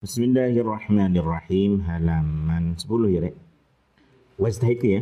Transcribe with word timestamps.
Bismillahirrahmanirrahim 0.00 1.84
halaman 1.84 2.72
10 2.72 2.88
ya 3.12 3.20
rek. 3.20 3.36
Wastahid 4.40 4.80
ya. 4.80 5.00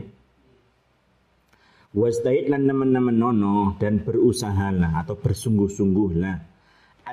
Wastahid 1.94 2.50
lan 2.50 2.66
nemen-nemen 2.66 3.14
nono 3.14 3.78
dan 3.78 4.02
berusahalah 4.02 4.98
atau 4.98 5.14
bersungguh-sungguhlah. 5.14 6.36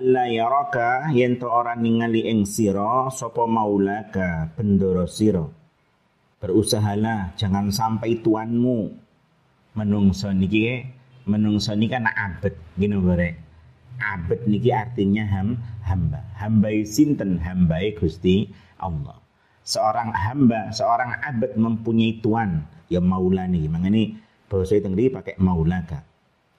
Allah 0.02 0.26
yaraka 0.34 1.13
yen 1.13 1.38
to 1.38 1.46
ora 1.46 1.78
ningali 1.78 2.26
ing 2.26 2.50
sira 2.50 3.06
sapa 3.13 3.46
maulaka 3.46 4.49
bendoro 4.58 5.06
sira. 5.06 5.46
Berusahalah 6.42 7.38
jangan 7.38 7.70
sampai 7.70 8.17
tuanmu 8.17 8.97
menungso 9.78 10.33
niki 10.33 10.90
menungso 11.29 11.78
niki 11.78 11.94
kan 11.94 12.10
abet 12.10 12.58
gini 12.81 12.97
bare. 12.97 13.29
Abet 14.02 14.49
niki 14.49 14.74
artinya 14.74 15.29
ham 15.29 15.74
hamba. 15.86 16.26
Hamba 16.36 16.70
sinten 16.84 17.38
hamba 17.40 17.80
Gusti 17.94 18.49
Allah. 18.81 19.22
Seorang 19.66 20.13
hamba, 20.13 20.70
seorang 20.73 21.21
abad 21.21 21.58
mempunyai 21.58 22.21
tuan 22.21 22.66
ya 22.89 23.02
maulani. 23.02 23.66
Mangane 23.70 24.17
bahasa 24.49 24.77
itu 24.77 24.89
pakai 24.89 25.38
maulaka. 25.41 26.05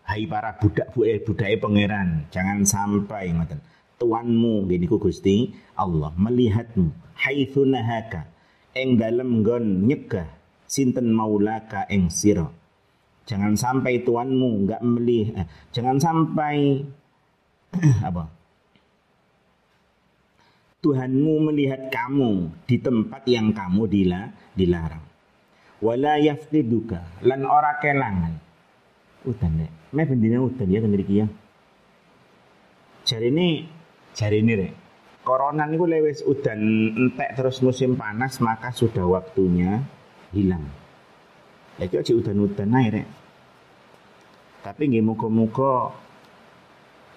Hai 0.07 0.23
para 0.31 0.55
budak 0.63 0.95
budak 0.95 1.27
budak 1.27 1.51
pangeran, 1.59 2.31
jangan 2.31 2.63
sampai 2.63 3.35
ngoten. 3.35 3.59
Tuanmu 3.97 4.69
gini 4.69 4.87
ku 4.87 5.01
Gusti 5.01 5.51
Allah 5.75 6.13
melihatmu 6.15 7.17
haitsu 7.17 7.65
nahaka 7.65 8.29
eng 8.77 9.01
dalem 9.01 9.41
nggon 9.41 9.89
nyegah 9.89 10.29
sinten 10.69 11.11
maulaka 11.11 11.89
eng 11.89 12.13
sira. 12.13 12.45
Jangan 13.27 13.59
sampai 13.59 14.07
tuanmu 14.07 14.63
enggak 14.63 14.83
melihat, 14.87 15.43
eh, 15.43 15.47
jangan 15.75 15.99
sampai 15.99 16.87
apa? 18.09 18.36
Tuhanmu 20.87 21.51
melihat 21.51 21.91
kamu 21.91 22.63
di 22.63 22.79
tempat 22.79 23.27
yang 23.27 23.51
kamu 23.51 23.91
dila, 23.91 24.31
dilarang. 24.55 25.03
Wala 25.83 26.15
yaftiduka 26.23 27.27
lan 27.27 27.43
ora 27.43 27.83
kelangan. 27.83 28.39
Udan 29.27 29.53
deh. 29.59 29.71
Me 29.91 30.07
bendina 30.07 30.39
udan 30.39 30.71
ya 30.71 30.79
tengeri 30.79 31.03
kia. 31.03 31.27
Jari 33.03 33.35
ini, 33.35 33.67
jari 34.15 34.39
ini 34.39 34.53
rek. 34.55 34.73
Corona 35.27 35.67
niku 35.67 35.91
lewis 35.91 36.23
udan 36.23 36.63
entek 36.95 37.35
terus 37.35 37.59
musim 37.67 37.99
panas 37.99 38.39
maka 38.39 38.71
sudah 38.71 39.11
waktunya 39.11 39.83
hilang. 40.31 40.71
Ya 41.83 41.91
kok 41.91 42.07
udan-udan 42.07 42.79
ae 42.79 43.03
rek. 43.03 43.09
Tapi 44.63 44.83
nggih 44.87 45.03
muga-muga 45.03 45.91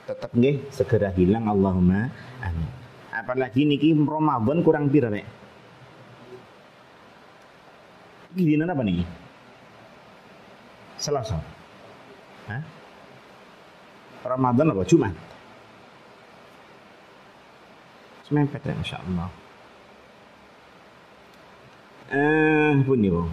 tetap 0.10 0.34
nggih 0.34 0.74
segera 0.74 1.14
hilang 1.14 1.46
Allahumma 1.46 2.10
amin 2.42 2.79
apalagi 3.20 3.68
niki 3.68 3.92
Ramadan 3.96 4.64
kurang 4.64 4.88
pira 4.88 5.12
rek 5.12 5.40
Gini 8.30 8.62
apa 8.62 8.86
nih? 8.86 9.02
Selasa. 11.02 11.42
Hah? 12.46 12.62
Ramadan 14.22 14.70
apa? 14.70 14.86
Jumat. 14.86 15.18
Semempet 18.30 18.62
ya, 18.62 18.78
Masya 18.78 18.98
Allah. 19.02 19.30
Eh, 22.14 22.74
pun 22.86 23.02
bu. 23.02 23.26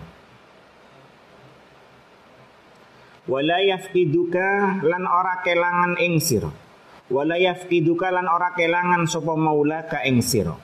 Wala 3.28 3.58
yafqiduka 3.68 4.80
lan 4.80 5.02
ora 5.04 5.44
kelangan 5.44 5.98
ing 6.00 6.22
sira 6.22 6.65
wala 7.06 7.38
yafqiduka 7.38 8.10
ora 8.10 8.50
kelangan 8.54 9.06
sapa 9.06 9.34
maula 9.38 9.86
ka 9.86 10.02
ing 10.02 10.22
sira. 10.22 10.54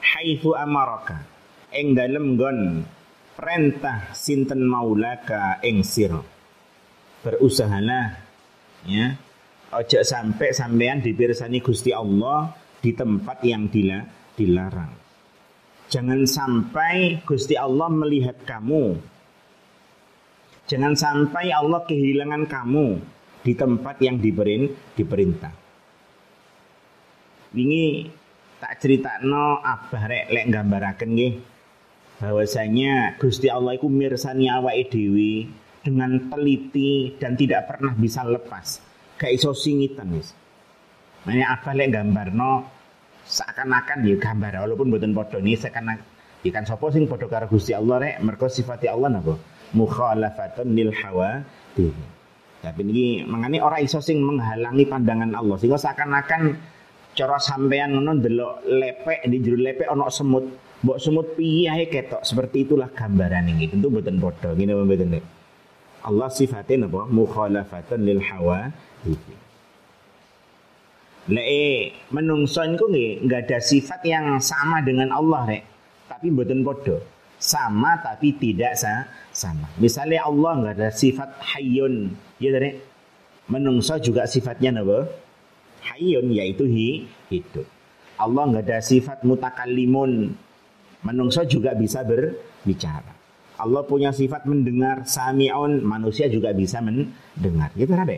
Haitsu 0.00 0.54
amaraka 0.56 1.26
ing 1.74 1.92
dalem 1.92 2.38
gon 2.38 2.60
perintah 3.36 4.12
sinten 4.16 4.64
maulaka 4.64 5.60
ing 5.60 5.84
sira. 5.84 6.20
Berusahalah 7.20 8.06
ya. 8.88 9.06
Ojo 9.66 9.98
sampai 10.06 10.54
sampean 10.54 11.02
dipirsani 11.02 11.58
Gusti 11.58 11.90
Allah 11.90 12.54
di 12.78 12.94
tempat 12.94 13.42
yang 13.42 13.66
dila, 13.66 13.98
dilarang. 14.38 14.94
Jangan 15.90 16.22
sampai 16.22 17.18
Gusti 17.26 17.58
Allah 17.58 17.90
melihat 17.90 18.46
kamu. 18.46 18.94
Jangan 20.70 20.94
sampai 20.94 21.50
Allah 21.50 21.82
kehilangan 21.82 22.46
kamu 22.46 22.86
di 23.42 23.52
tempat 23.58 23.98
yang 23.98 24.22
diberin, 24.22 24.70
diperintah 24.94 25.65
wingi 27.56 28.12
tak 28.60 29.24
no 29.24 29.60
abah 29.64 30.04
rek 30.04 30.28
lek 30.32 30.46
gambaraken 30.52 31.10
nggih 31.16 31.34
bahwasanya 32.20 33.16
Gusti 33.20 33.48
Allah 33.48 33.76
iku 33.76 33.88
mirsani 33.88 34.48
awake 34.48 34.92
dhewe 34.92 35.48
dengan 35.84 36.32
teliti 36.32 37.14
dan 37.20 37.36
tidak 37.36 37.68
pernah 37.68 37.92
bisa 37.94 38.24
lepas. 38.24 38.80
Gak 39.20 39.32
iso 39.32 39.52
singitan 39.52 40.12
wis. 40.16 40.32
Makanya 41.24 41.56
abah 41.60 41.74
lek 41.76 41.88
gambarno 41.92 42.52
seakan-akan 43.26 44.06
ya 44.06 44.16
gambar 44.16 44.52
walaupun 44.62 44.86
mboten 44.86 45.10
padha 45.10 45.42
ini 45.42 45.58
seakan 45.58 45.98
ya 46.46 46.62
sapa 46.62 46.94
sing 46.94 47.10
padha 47.10 47.26
karo 47.26 47.50
Gusti 47.50 47.74
Allah 47.74 47.98
rek 47.98 48.14
mergo 48.22 48.46
sifati 48.46 48.86
Allah 48.86 49.18
napa 49.18 49.34
mukhalafatun 49.74 50.70
lil 50.70 50.94
hawa 50.94 51.42
tapi 52.62 52.80
ini 52.86 53.26
mengani 53.26 53.58
orang 53.58 53.82
iso 53.82 53.98
sing 53.98 54.22
menghalangi 54.22 54.86
pandangan 54.86 55.34
Allah 55.34 55.58
sehingga 55.58 55.74
seakan-akan 55.74 56.54
cara 57.16 57.40
sampean 57.40 57.96
ngono 57.96 58.20
ndelok 58.20 58.68
lepek 58.68 59.24
di 59.26 59.36
jero 59.40 59.56
lepek 59.56 59.88
ana 59.88 60.12
semut. 60.12 60.44
Mbok 60.84 61.00
semut 61.00 61.26
piye 61.34 61.88
ketok? 61.88 62.20
Seperti 62.20 62.68
itulah 62.68 62.92
gambaran 62.92 63.48
ini. 63.48 63.72
Tentu 63.72 63.88
mboten 63.88 64.20
padha. 64.20 64.52
Ngene 64.52 64.76
mboten 64.76 65.16
Allah 66.04 66.28
sifatin 66.30 66.84
apa? 66.86 67.08
Mukhalafatan 67.08 68.04
lil 68.04 68.20
hawa. 68.20 68.70
Lek 71.26 71.96
menungso 72.14 72.62
niku 72.62 72.86
nggih 72.86 73.26
enggak 73.26 73.50
ada 73.50 73.58
sifat 73.58 73.98
yang 74.06 74.38
sama 74.38 74.84
dengan 74.84 75.10
Allah 75.10 75.42
rek. 75.48 75.64
Tapi 76.06 76.30
mboten 76.30 76.62
padha. 76.62 77.00
Sama 77.40 77.98
tapi 78.04 78.36
tidak 78.36 78.78
sa 78.78 79.08
sama. 79.32 79.66
Misalnya 79.80 80.28
Allah 80.28 80.52
enggak 80.60 80.74
ada 80.78 80.88
sifat 80.92 81.40
hayyun. 81.40 82.14
Ya 82.38 82.52
rek? 82.54 82.78
Menungso 83.50 83.96
juga 83.98 84.28
sifatnya 84.28 84.76
napa 84.76 85.08
hayyun 85.86 86.26
yaitu 86.34 86.66
hi, 86.66 87.06
hidup. 87.30 87.66
Allah 88.18 88.42
nggak 88.50 88.64
ada 88.66 88.78
sifat 88.82 89.22
mutakallimun. 89.22 90.34
Manusia 91.04 91.46
juga 91.46 91.76
bisa 91.76 92.02
berbicara. 92.02 93.14
Allah 93.56 93.82
punya 93.86 94.12
sifat 94.12 94.44
mendengar, 94.44 95.06
sami'un, 95.08 95.80
manusia 95.80 96.26
juga 96.28 96.50
bisa 96.52 96.82
mendengar. 96.82 97.72
Gitu 97.78 97.92
kan. 97.94 98.08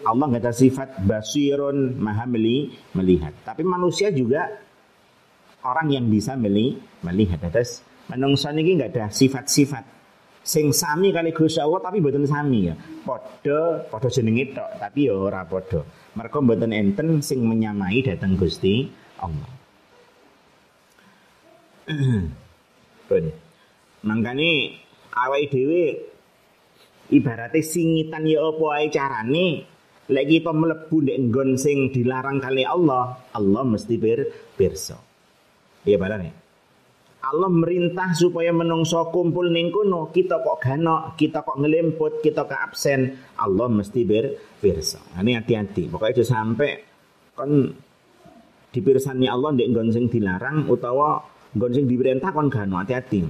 Allah 0.00 0.24
nggak 0.32 0.42
ada 0.42 0.54
sifat 0.54 1.04
basirun, 1.04 2.00
maha 2.00 2.24
meli, 2.24 2.72
melihat. 2.96 3.36
Tapi 3.44 3.62
manusia 3.62 4.08
juga 4.08 4.48
orang 5.62 5.92
yang 5.92 6.06
bisa 6.08 6.34
meli, 6.34 6.80
melihat. 7.04 7.44
Atas 7.44 7.84
manusia 8.08 8.50
ini 8.50 8.80
nggak 8.80 8.90
ada 8.96 9.06
sifat-sifat 9.12 10.00
sing 10.40 10.72
sami 10.72 11.12
kali 11.12 11.36
Gusti 11.36 11.60
Allah 11.60 11.80
tapi 11.84 12.00
mboten 12.00 12.24
sami 12.24 12.72
ya. 12.72 12.74
Padha 13.04 13.84
padha 13.92 14.08
jenenge 14.08 14.56
tok 14.56 14.70
tapi 14.80 15.06
ya 15.08 15.14
ora 15.14 15.44
padha. 15.44 15.84
Mereka 16.18 16.36
mboten 16.42 16.74
enten 16.74 17.22
sing 17.22 17.46
menyamai 17.46 18.02
datang 18.02 18.34
Gusti 18.34 18.90
Allah. 19.22 19.52
Pun. 23.08 23.24
Mangkane 24.00 24.80
awake 25.12 25.50
dhewe 25.52 25.84
ibaratnya 27.12 27.60
singitan 27.62 28.24
ya 28.26 28.42
apa 28.42 28.66
ae 28.78 28.86
carane 28.88 29.48
lek 30.10 30.26
kita 30.26 30.50
mlebu 30.50 30.96
ndek 31.06 31.18
nggon 31.30 31.50
sing 31.54 31.94
dilarang 31.94 32.42
kali 32.42 32.66
Allah, 32.66 33.22
Allah 33.30 33.62
mesti 33.62 33.94
bir 33.94 34.26
pirsa. 34.58 34.98
Iya 35.86 35.96
barane. 35.96 36.49
Allah 37.20 37.52
merintah 37.52 38.16
supaya 38.16 38.48
menungso 38.48 39.12
kumpul 39.12 39.52
ning 39.52 39.68
kono, 39.68 40.08
kita 40.08 40.40
kok 40.40 40.56
ganok, 40.64 41.20
kita 41.20 41.44
kok 41.44 41.60
ngelemput, 41.60 42.24
kita 42.24 42.48
kok 42.48 42.56
absen, 42.56 43.12
Allah 43.36 43.68
mesti 43.68 44.00
ber 44.08 44.32
pirsa. 44.56 45.04
Nah, 45.12 45.20
ini 45.20 45.36
hati-hati. 45.36 45.92
Pokoknya 45.92 46.16
aja 46.16 46.24
sampai 46.24 46.70
kon 47.36 47.76
dipirsani 48.72 49.28
Allah 49.28 49.52
ndek 49.52 49.68
nggon 49.68 49.88
sing 49.92 50.04
dilarang 50.08 50.64
utawa 50.68 51.20
nggon 51.52 51.72
sing 51.76 51.84
diperintah 51.84 52.32
kon 52.32 52.48
gano 52.48 52.80
hati-hati. 52.80 53.20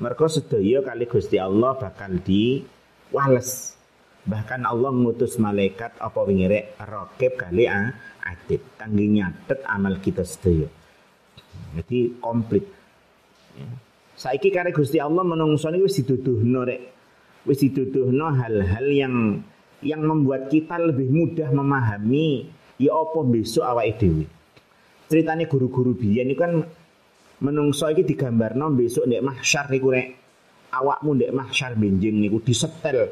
Mergo 0.00 0.26
sedaya 0.28 0.84
kali 0.84 1.04
Gusti 1.08 1.36
Allah 1.40 1.76
bakal 1.76 2.20
di 2.20 2.60
wales. 3.12 3.76
Bahkan 4.20 4.68
Allah 4.68 4.92
ngutus 4.92 5.40
malaikat 5.40 5.96
apa 5.96 6.20
wingire 6.28 6.76
rokib 6.76 7.40
kali 7.40 7.64
ah, 7.64 7.88
adit 8.20 8.76
kangge 8.76 9.08
nyatet 9.08 9.64
amal 9.64 9.96
kita 9.96 10.28
sedaya. 10.28 10.68
Jadi 11.76 12.20
komplit. 12.20 12.79
Saiki 14.20 14.52
kare 14.52 14.70
Gusti 14.74 15.00
Allah 15.00 15.24
menungso 15.24 15.72
niku 15.72 15.88
wis 15.88 15.96
diduduhno 16.02 16.60
rek. 16.66 16.82
Wis 17.48 17.64
diduduhno 17.64 18.36
hal-hal 18.36 18.86
yang 18.92 19.40
yang 19.80 20.04
membuat 20.04 20.52
kita 20.52 20.76
lebih 20.76 21.08
mudah 21.08 21.48
memahami 21.48 22.52
ya 22.76 22.92
apa 22.92 23.20
besok 23.24 23.64
awake 23.64 23.96
dhewe. 23.96 24.24
ceritanya 25.10 25.50
guru-guru 25.50 25.98
biyen 25.98 26.30
itu 26.30 26.38
kan 26.38 26.62
menungso 27.42 27.90
iki 27.90 28.06
digambarno 28.06 28.70
besok 28.70 29.10
ndek 29.10 29.26
mahsyar 29.26 29.66
niku 29.66 29.90
rek 29.90 30.08
awakmu 30.70 31.18
ndek 31.18 31.34
mahsyar 31.34 31.74
benjing 31.74 32.22
niku 32.22 32.38
disetel 32.38 33.10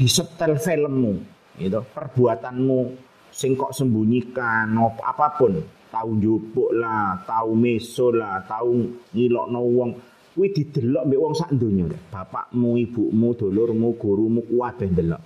disetel 0.00 0.56
filmmu 0.56 1.20
gitu 1.60 1.84
perbuatanmu 1.92 2.80
sing 3.28 3.52
kok 3.52 3.76
sembunyikan 3.76 4.72
apa 4.80 5.26
pun 5.36 5.60
tahu 5.90 6.16
njupuk 6.16 6.70
lah 6.72 7.20
tahu 7.26 7.52
meso 7.58 8.14
lah 8.14 8.46
tahu 8.46 8.86
ngilokno 9.12 9.60
wong. 9.60 9.90
Kuwi 10.30 10.54
didelok 10.54 11.04
mbek 11.10 11.20
wong 11.20 11.34
sak 11.34 11.50
donya. 11.58 11.90
Bapakmu 11.90 12.78
ibumu 12.78 13.34
dulurmu 13.34 13.98
gurumu 13.98 14.40
kuwabeh 14.46 14.88
ndelok. 14.88 15.22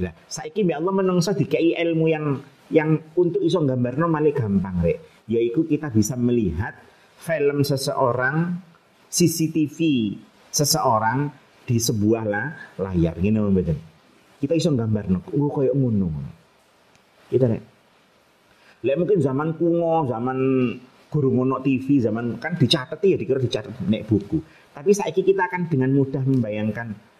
Lah 0.00 0.12
saiki 0.26 0.64
mbek 0.64 0.80
Allah 0.80 0.92
menungso 0.96 1.36
dikei 1.36 1.76
ilmu 1.76 2.04
yang 2.08 2.26
yang 2.72 2.96
untuk 3.14 3.44
iso 3.44 3.60
gambarno 3.62 4.08
malah 4.08 4.32
gampang 4.32 4.80
rek. 4.80 5.28
Yaitu 5.28 5.68
kita 5.68 5.92
bisa 5.92 6.16
melihat 6.16 6.74
film 7.20 7.60
seseorang 7.60 8.56
CCTV 9.12 9.78
seseorang 10.48 11.30
di 11.64 11.80
sebuah 11.80 12.24
lah, 12.28 12.46
layar. 12.80 13.16
Gini 13.20 13.40
mboten? 13.40 13.78
Kita 14.40 14.56
iso 14.56 14.72
gambarno 14.72 15.20
oh 15.28 15.48
koyo 15.52 15.76
ngono. 15.76 16.08
Kita 17.28 17.46
rek 17.52 17.73
Lek 18.84 18.96
mungkin 19.00 19.18
zaman 19.18 19.56
kuno, 19.56 20.04
zaman 20.04 20.38
guru 21.08 21.28
ngono 21.32 21.64
TV, 21.64 22.04
zaman 22.04 22.36
kan 22.36 22.60
dicatat 22.60 23.00
ya 23.00 23.16
dikira 23.16 23.40
dicatat 23.40 23.72
nek 23.88 24.04
buku. 24.04 24.38
Tapi 24.76 24.90
saiki 24.92 25.24
kita 25.24 25.48
akan 25.48 25.72
dengan 25.72 25.90
mudah 25.96 26.20
membayangkan 26.20 27.14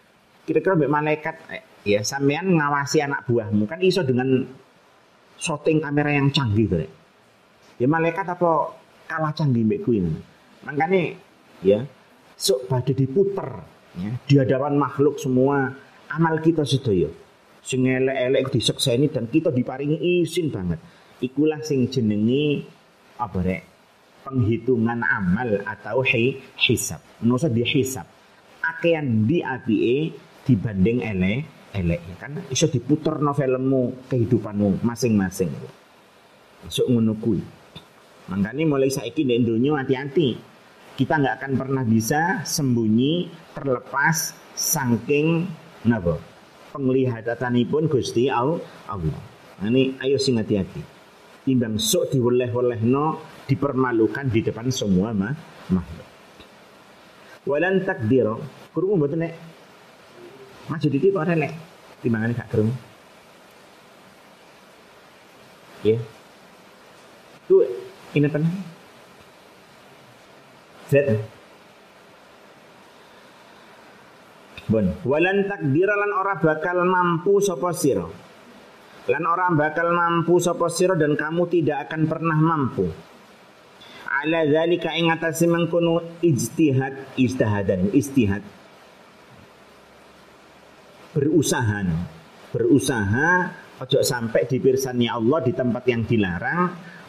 kira-kira 0.45 0.77
mbak 0.77 0.93
malaikat 0.93 1.35
eh, 1.49 1.63
ya 1.83 2.05
sampean 2.05 2.53
ngawasi 2.53 3.01
anak 3.01 3.25
buahmu 3.25 3.65
kan 3.65 3.81
iso 3.81 4.05
dengan 4.05 4.45
shooting 5.41 5.81
kamera 5.81 6.13
yang 6.13 6.29
canggih 6.29 6.69
tuh 6.69 6.85
ya 7.81 7.87
malaikat 7.89 8.29
apa 8.29 8.77
kalah 9.09 9.33
canggih 9.33 9.65
mbak 9.65 9.81
kuwi 9.83 10.05
makanya 10.63 11.17
ya 11.65 11.81
sok 12.37 12.69
pada 12.69 12.93
diputer 12.93 13.49
ya 13.97 14.11
di 14.29 14.33
hadapan 14.37 14.77
makhluk 14.77 15.17
semua 15.17 15.73
amal 16.13 16.37
kita 16.39 16.63
sedaya. 16.63 17.09
Sing 17.65 17.81
elek-elek 17.81 18.53
disekseni 18.53 19.09
dan 19.09 19.25
kita 19.25 19.49
diparingi 19.49 20.21
izin 20.21 20.53
banget 20.53 20.77
ikulah 21.23 21.61
sing 21.63 21.87
jenengi 21.87 22.63
apa 23.19 23.39
rek? 23.39 23.63
Penghitungan 24.25 25.05
amal 25.05 25.61
atau 25.69 26.01
hi, 26.01 26.41
hisab. 26.57 26.97
Menurut 27.21 27.45
dihisab 27.53 28.09
akean 28.65 29.29
di 29.29 29.45
APE 29.45 29.97
dibanding 30.45 31.05
elek 31.05 31.45
elek 31.75 32.01
ya 32.07 32.15
kan 32.17 32.31
iso 32.49 32.71
diputer 32.71 33.19
no 33.19 33.35
filmmu 33.35 34.09
kehidupanmu 34.09 34.81
masing-masing. 34.81 35.51
Masuk 36.65 36.85
ngono 36.89 37.13
kuwi. 37.21 37.43
Makanya 38.25 38.63
mulai 38.65 38.89
saiki 38.89 39.21
di 39.21 39.37
dunia 39.37 39.77
hati-hati. 39.77 40.33
Kita 40.95 41.19
nggak 41.19 41.35
akan 41.43 41.51
pernah 41.59 41.83
bisa 41.85 42.41
sembunyi 42.41 43.29
terlepas 43.53 44.33
saking 44.55 45.45
napa? 45.85 46.17
Penglihatanipun 46.73 47.91
Gusti 47.91 48.31
Allah. 48.31 48.63
Ini 49.61 49.99
ayo 50.01 50.17
sing 50.17 50.39
hati-hati 50.39 50.94
timbang 51.45 51.77
sok 51.77 52.11
diwoleh-woleh 52.11 52.81
no 52.81 53.21
dipermalukan 53.45 54.27
di 54.33 54.41
depan 54.41 54.67
semua 54.73 55.13
mah 55.13 55.33
makhluk 55.69 56.09
walan 57.45 57.85
takdiro 57.85 58.41
kurung 58.73 58.97
mboten 58.97 59.21
nek 59.21 59.33
Maju 60.65 60.87
dikit 60.89 61.13
kok 61.13 61.27
relek. 61.29 61.53
Timbangane 62.01 62.33
gak 62.33 62.49
gerung. 62.49 62.73
Ya. 65.85 66.01
Itu 67.45 67.61
ini 68.17 68.25
apa 68.25 68.41
Z. 70.89 70.93
Bon, 74.65 74.89
walan 75.05 75.45
takdira 75.45 75.93
lan 75.93 76.11
ora 76.17 76.41
bakal 76.41 76.81
mampu 76.89 77.37
sapa 77.37 77.69
sira. 77.69 78.09
Lan 79.05 79.23
ora 79.25 79.53
bakal 79.53 79.93
mampu 79.93 80.41
sapa 80.41 80.65
sira 80.73 80.97
dan 80.97 81.13
kamu 81.13 81.45
tidak 81.49 81.89
akan 81.89 82.01
pernah 82.09 82.37
mampu. 82.37 82.89
Ala 84.09 84.47
zalika 84.49 84.95
ing 84.97 85.13
atase 85.13 85.45
mengkono 85.45 86.21
ijtihad, 86.23 87.13
ijtihadan, 87.19 87.93
istihad 87.93 88.41
berusaha 91.15 91.79
berusaha 92.51 93.29
ojo 93.79 93.99
sampai 94.03 94.43
dipirsani 94.51 95.07
Allah 95.07 95.39
di 95.47 95.55
tempat 95.55 95.83
yang 95.87 96.03
dilarang 96.03 96.61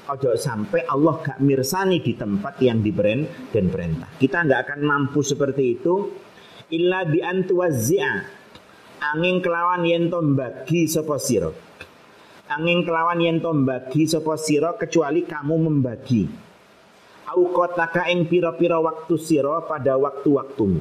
ojo 0.06 0.38
sampai 0.38 0.87
Allah 0.87 1.19
gak 1.19 1.42
mirsani 1.42 1.99
di 1.99 2.14
tempat 2.14 2.62
yang 2.62 2.78
diberen 2.78 3.50
dan 3.50 3.66
perintah. 3.66 4.14
Kita 4.14 4.46
nggak 4.46 4.60
akan 4.70 4.81
mampu 4.87 5.26
seperti 5.26 5.64
itu 5.75 5.94
illa 6.70 7.02
bi 7.02 7.19
antuwazzi'a 7.19 8.14
angin 9.10 9.42
kelawan 9.42 9.82
yen 9.82 10.06
bagi 10.10 10.87
sapa 10.87 11.19
sira 11.19 11.65
angin 12.46 12.87
kelawan 12.87 13.19
yen 13.19 13.43
to 13.43 13.50
bagi 13.66 14.06
sapa 14.06 14.38
sira 14.38 14.78
kecuali 14.78 15.26
kamu 15.26 15.54
membagi. 15.66 16.25
Au 17.26 17.43
kotaka 17.50 18.06
ing 18.06 18.31
pira-pira 18.31 18.78
waktu 18.78 19.19
sira 19.19 19.58
pada 19.66 19.98
waktu-waktumu. 19.98 20.78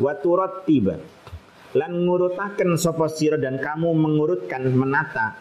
Wa 0.00 0.16
tiba. 0.64 0.96
Lan 1.76 1.92
ngurutaken 2.08 2.80
sapa 2.80 3.12
sira 3.12 3.36
dan 3.36 3.60
kamu 3.60 3.92
mengurutkan 3.92 4.64
menata. 4.72 5.36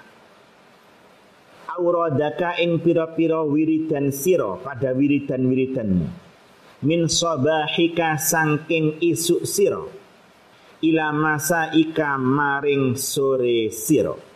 Auradaka 1.71 2.59
ing 2.59 2.83
pira-pira 2.83 3.39
wiridan 3.47 4.11
sira 4.11 4.59
pada 4.59 4.91
wiridan-wiridanmu. 4.91 6.07
Min 6.83 7.07
sabahika 7.07 8.19
sangking 8.19 8.99
isuk 8.99 9.47
sira. 9.47 9.79
Ila 10.83 11.15
masa 11.15 11.71
ika 11.71 12.19
maring 12.19 12.99
sore 12.99 13.71
sira 13.71 14.29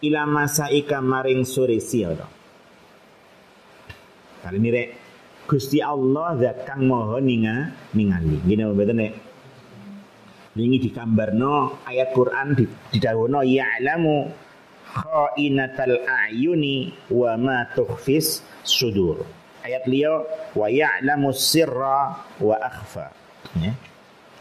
ila 0.00 0.22
masa 0.24 0.72
ika 0.72 0.98
maring 1.04 1.44
sore 1.44 1.78
sira 1.80 2.26
kali 4.40 4.56
ini 4.56 4.70
rek 4.72 4.88
Gusti 5.50 5.82
Allah 5.82 6.38
zat 6.38 6.62
kang 6.62 6.86
maha 6.86 7.18
ninga 7.18 7.74
ningali 7.92 8.38
gini 8.46 8.62
mboten 8.64 8.96
nek 8.96 9.12
Wingi 10.50 10.82
digambarno 10.82 11.86
ayat 11.86 12.10
Quran 12.10 12.58
didawono 12.90 13.46
ya'lamu 13.46 14.26
khainatal 14.90 16.02
a'yuni 16.02 16.90
wa 17.14 17.38
ma 17.38 17.70
tukhfis 17.70 18.42
sudur. 18.66 19.22
Ayat 19.62 19.86
liya 19.86 20.10
wa 20.58 20.66
ya'lamu 20.66 21.30
sirra 21.30 22.18
wa 22.42 22.56
akhfa. 22.58 23.14
Ya. 23.62 23.78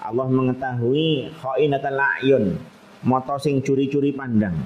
Allah 0.01 0.27
mengetahui 0.33 1.29
khainatal 1.37 2.01
a'yun, 2.01 2.57
mata 3.05 3.37
sing 3.37 3.61
curi-curi 3.61 4.09
pandang, 4.09 4.57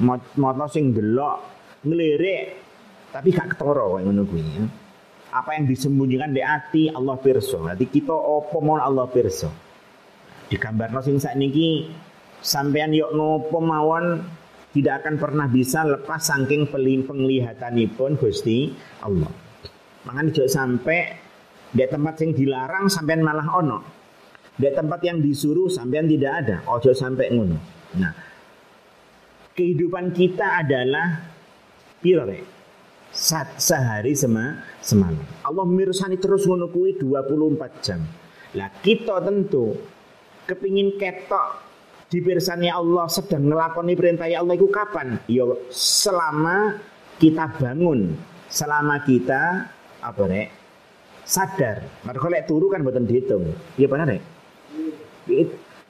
mata 0.00 0.66
sing 0.72 0.96
delok 0.96 1.36
ngelirik 1.84 2.44
tapi 3.10 3.34
gak 3.34 3.56
ketara 3.56 3.84
kowe 3.84 4.00
ngono 4.00 4.22
ya. 4.38 4.64
Apa 5.30 5.54
yang 5.54 5.70
disembunyikan 5.70 6.34
di 6.34 6.42
hati 6.42 6.90
Allah 6.90 7.14
pirsa. 7.14 7.62
Nanti 7.62 7.86
kita 7.86 8.10
opo 8.10 8.58
mau 8.58 8.78
Allah 8.82 9.06
pirsa 9.06 9.50
digambar 10.50 10.90
sing 11.06 11.22
niki 11.38 11.86
sampean 12.42 12.90
yok 12.90 13.14
nopo 13.14 13.62
mawon 13.62 14.18
tidak 14.74 15.06
akan 15.06 15.14
pernah 15.18 15.46
bisa 15.46 15.86
lepas 15.86 16.30
saking 16.30 16.70
penglihatanipun 16.70 18.18
Gusti 18.18 18.70
Allah. 19.02 19.30
Mangan 20.06 20.26
jauh 20.30 20.50
sampai 20.50 21.10
di 21.70 21.86
tempat 21.86 22.14
yang 22.22 22.30
dilarang 22.34 22.86
sampean 22.90 23.22
malah 23.22 23.46
ono. 23.58 23.78
Di 24.54 24.70
tempat 24.70 25.00
yang 25.06 25.18
disuruh 25.22 25.70
sampean 25.70 26.06
tidak 26.06 26.32
ada. 26.44 26.56
Ojo 26.70 26.94
sampai 26.94 27.34
ngono. 27.34 27.58
Nah, 27.98 28.12
kehidupan 29.60 30.16
kita 30.16 30.64
adalah 30.64 31.20
pire 32.00 32.40
sehari 33.60 34.16
sema 34.16 34.64
semalam. 34.80 35.20
Allah 35.44 35.66
mirsani 35.68 36.16
terus 36.16 36.48
kuwi 36.48 36.96
24 36.96 37.84
jam. 37.84 38.00
Lah 38.56 38.72
kita 38.80 39.20
tentu 39.20 39.76
kepingin 40.48 40.96
ketok 40.96 41.60
di 42.08 42.24
pirsani 42.24 42.72
Allah 42.72 43.04
sedang 43.12 43.52
ngelakoni 43.52 43.92
perintah 43.92 44.32
Allah 44.32 44.56
itu 44.56 44.72
kapan? 44.72 45.20
Ya 45.28 45.44
selama 45.68 46.80
kita 47.20 47.52
bangun, 47.60 48.16
selama 48.48 49.04
kita 49.04 49.68
apa 50.00 50.24
rek? 50.24 50.48
sadar. 51.30 51.86
Mereka 52.02 52.26
lek 52.26 52.44
turu 52.50 52.66
kan 52.72 52.82
buatan 52.82 53.06
dihitung. 53.06 53.54
Iya 53.78 53.86
benar 53.86 54.08
rek? 54.08 54.22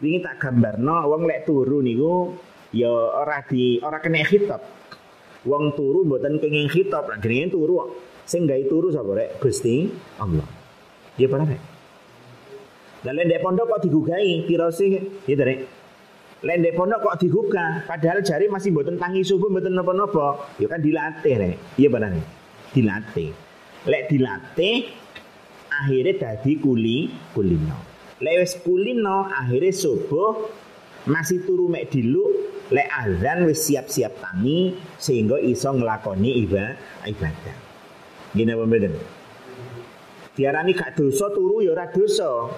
Ini 0.01 0.19
tak 0.21 0.37
gambar 0.37 0.77
no, 0.77 1.01
wong 1.09 1.25
lek 1.25 1.49
turu 1.49 1.81
niku 1.81 2.37
ya 2.71 2.91
ora 2.91 3.43
di 3.47 3.79
ora 3.83 3.99
kena 3.99 4.23
khitab. 4.27 4.61
Wong 5.49 5.73
turu 5.73 6.05
buatan 6.05 6.37
kenging 6.37 6.69
khitab, 6.69 7.09
lah 7.09 7.17
jenenge 7.17 7.57
turu. 7.57 7.81
Sing 8.29 8.45
gawe 8.45 8.63
turu 8.69 8.93
sapa 8.93 9.17
rek? 9.17 9.41
Gusti 9.41 9.89
Allah. 10.21 10.45
Iya 11.17 11.27
benar 11.33 11.49
rek? 11.49 11.63
Lalu 13.09 13.21
di 13.25 13.39
pondok 13.41 13.65
kok 13.65 13.81
digugai 13.89 14.45
piro 14.45 14.69
sih? 14.69 15.01
Gitu 15.25 15.41
rek. 15.41 15.59
Lendek 16.41 16.73
pondok 16.73 17.05
kok 17.05 17.17
dibuka, 17.21 17.85
padahal 17.85 18.25
jari 18.25 18.49
masih 18.49 18.73
mboten 18.73 18.97
tangi 18.97 19.21
subuh 19.21 19.53
mboten 19.53 19.77
napa-napa. 19.77 20.57
Ya 20.57 20.69
kan 20.69 20.81
dilatih 20.81 21.35
rek. 21.37 21.57
Iya 21.81 21.89
benar. 21.89 22.17
Dilatih. 22.73 23.31
Lek 23.89 24.13
dilatih 24.13 24.77
akhirnya 25.73 26.13
dadi 26.21 26.61
kuli 26.61 27.09
kulino. 27.33 27.77
Lek 28.21 28.45
wis 28.45 28.53
kulino 28.61 29.25
akhirnya 29.29 29.73
subuh 29.73 30.53
masih 31.09 31.41
turu 31.45 31.71
mek 31.71 31.89
diluk 31.89 32.51
lek 32.71 32.87
azan 32.87 33.49
wis 33.51 33.67
siap-siap 33.67 34.15
tangi 34.23 34.79
sehingga 35.01 35.41
iso 35.43 35.75
nglakoni 35.75 36.47
ibadah. 36.47 37.57
Gini 38.31 38.51
apa 38.55 38.63
mboten? 38.63 38.95
Diarani 40.39 40.73
gak 40.73 40.95
dosa 40.95 41.27
turu 41.35 41.67
ya 41.67 41.75
ora 41.75 41.91
dosa. 41.91 42.49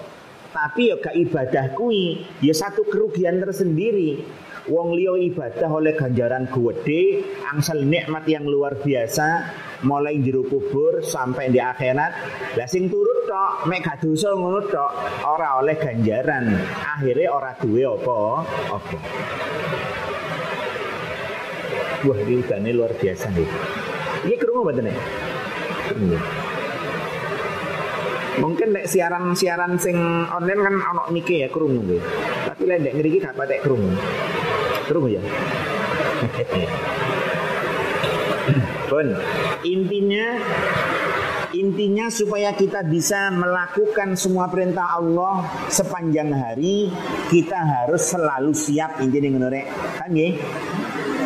Tapi 0.53 0.93
ya 0.93 1.01
gak 1.01 1.17
ibadah 1.17 1.73
kui, 1.73 2.21
ya 2.45 2.53
satu 2.53 2.85
kerugian 2.85 3.41
tersendiri. 3.41 4.21
Wong 4.63 4.95
liya 4.95 5.19
ibadah 5.19 5.67
oleh 5.67 5.91
ganjaran 5.91 6.47
gede, 6.47 7.19
angsal 7.51 7.83
nikmat 7.83 8.23
yang 8.31 8.47
luar 8.47 8.79
biasa, 8.79 9.51
mulai 9.83 10.23
jero 10.23 10.47
kubur 10.47 11.03
sampai 11.03 11.51
di 11.51 11.59
akhirat. 11.59 12.11
Lah 12.55 12.67
sing 12.71 12.87
turut 12.87 13.27
tok, 13.27 13.67
mek 13.67 13.83
gak 13.83 13.99
dosa 13.99 14.31
ngono 14.31 14.63
tok, 14.71 14.91
ora 15.27 15.59
oleh 15.59 15.75
ganjaran. 15.75 16.47
Akhirnya 16.79 17.27
ora 17.35 17.51
duwe 17.59 17.83
apa 17.83 18.15
apa. 18.71 18.97
Wah, 22.07 22.17
ini 22.23 22.71
luar 22.71 22.95
biasa 22.95 23.35
nih. 23.35 23.49
Ini 24.31 24.35
kerungu 24.39 24.63
mboten 24.63 24.87
nih? 24.87 24.97
Mungkin 28.39 28.67
nek 28.71 28.87
siaran-siaran 28.87 29.75
sing 29.75 29.99
online 30.31 30.61
kan 30.63 30.75
ono 30.95 31.03
mike 31.11 31.35
ya 31.35 31.51
krungu. 31.51 31.99
Tapi 32.47 32.63
lek 32.63 32.79
nek 32.79 32.95
ngriki 32.95 33.19
gak 33.19 33.35
patek 33.35 33.59
krungu. 33.59 33.91
Krungu 34.87 35.09
ya. 35.11 35.21
Pun 38.91 39.07
intinya 39.63 40.25
Intinya 41.53 42.09
supaya 42.09 42.49
kita 42.57 42.81
bisa 42.81 43.29
melakukan 43.29 44.17
semua 44.17 44.49
perintah 44.49 44.97
Allah 44.97 45.45
sepanjang 45.69 46.33
hari, 46.33 46.89
kita 47.29 47.53
harus 47.53 48.09
selalu 48.09 48.57
siap 48.57 48.97
intinya 48.97 49.37
ngono 49.37 49.53
Kan? 50.01 50.17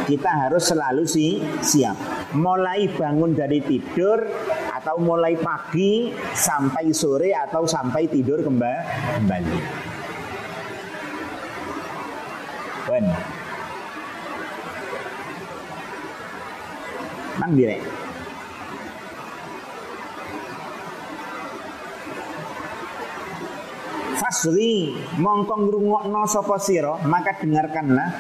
Kita 0.03 0.27
harus 0.27 0.67
selalu 0.67 1.07
si 1.07 1.39
siap. 1.63 1.95
Mulai 2.35 2.91
bangun 2.91 3.39
dari 3.39 3.63
tidur 3.63 4.19
atau 4.67 4.99
mulai 4.99 5.39
pagi 5.39 6.11
sampai 6.35 6.91
sore 6.91 7.31
atau 7.31 7.63
sampai 7.63 8.11
tidur 8.11 8.43
kembali. 8.43 9.59
Mang 17.47 17.55
direk. 17.55 17.79
Fasri 24.19 24.91
mongkong 25.15 25.71
ngrungokno 25.71 26.27
sapa 26.27 26.59
sira 26.59 26.99
maka 27.07 27.39
dengarkanlah 27.39 28.11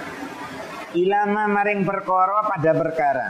ilama 0.95 1.51
maring 1.51 1.83
perkara 1.83 2.47
pada 2.47 2.71
perkara 2.71 3.27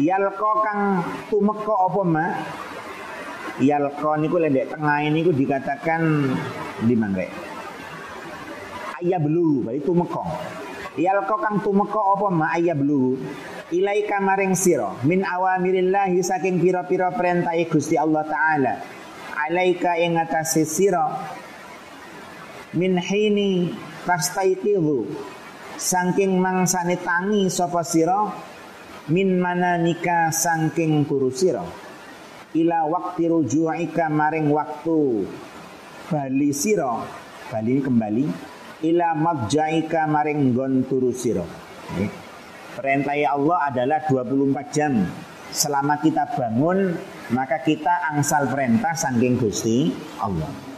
Yalko 0.00 0.50
kang 0.64 0.80
tumeka 1.28 1.76
apa 1.76 2.00
ma? 2.00 2.26
Yalko 3.60 4.16
niku 4.16 4.40
lendek 4.40 4.72
tengah 4.72 5.04
ini 5.04 5.20
ku 5.20 5.28
dikatakan 5.28 6.24
di 6.88 6.96
mangke. 6.96 7.28
Ayah 8.96 9.20
belu, 9.20 9.60
berarti 9.60 9.84
tumeka. 9.84 10.24
Yalko 10.96 11.36
kang 11.44 11.60
tumeka 11.60 12.00
apa 12.00 12.26
ma 12.32 12.56
ayah 12.56 12.72
belu? 12.72 13.20
Ilaika 13.70 14.18
maring 14.18 14.58
siro 14.58 14.98
min 15.06 15.22
awamirillahi 15.22 16.18
saking 16.26 16.58
pira-pira 16.58 17.14
perintah 17.14 17.54
Gusti 17.70 17.94
Allah 17.94 18.26
taala. 18.26 18.74
Alaika 19.46 19.94
ing 19.94 20.18
atase 20.18 20.66
sira 20.66 21.06
min 22.74 22.98
hini 22.98 23.70
tastaiqizu 24.02 25.06
saking 25.78 26.34
mangsane 26.42 26.98
tangi 26.98 27.46
sapa 27.46 27.86
sira 27.86 28.26
min 29.06 29.38
mana 29.38 29.78
nikah 29.78 30.34
sangking 30.34 31.06
turu 31.06 31.30
sira. 31.30 31.62
Ila 32.50 32.90
waktu 32.90 33.30
rujuika 33.30 34.10
maring 34.10 34.50
waktu 34.50 35.30
bali 36.10 36.50
sira 36.50 37.06
bali 37.54 37.78
kembali 37.78 38.26
ila 38.82 39.14
mabjaika 39.14 40.10
maring 40.10 40.58
gon 40.58 40.82
turu 40.90 41.14
sira 41.14 41.46
perintah 42.76 43.16
Allah 43.30 43.58
adalah 43.70 43.98
24 44.06 44.76
jam 44.76 45.06
selama 45.50 45.98
kita 45.98 46.30
bangun 46.38 46.94
maka 47.34 47.58
kita 47.62 48.10
angsal 48.14 48.46
perintah 48.46 48.94
sangking 48.94 49.38
Gusti 49.38 49.90
Allah 50.22 50.70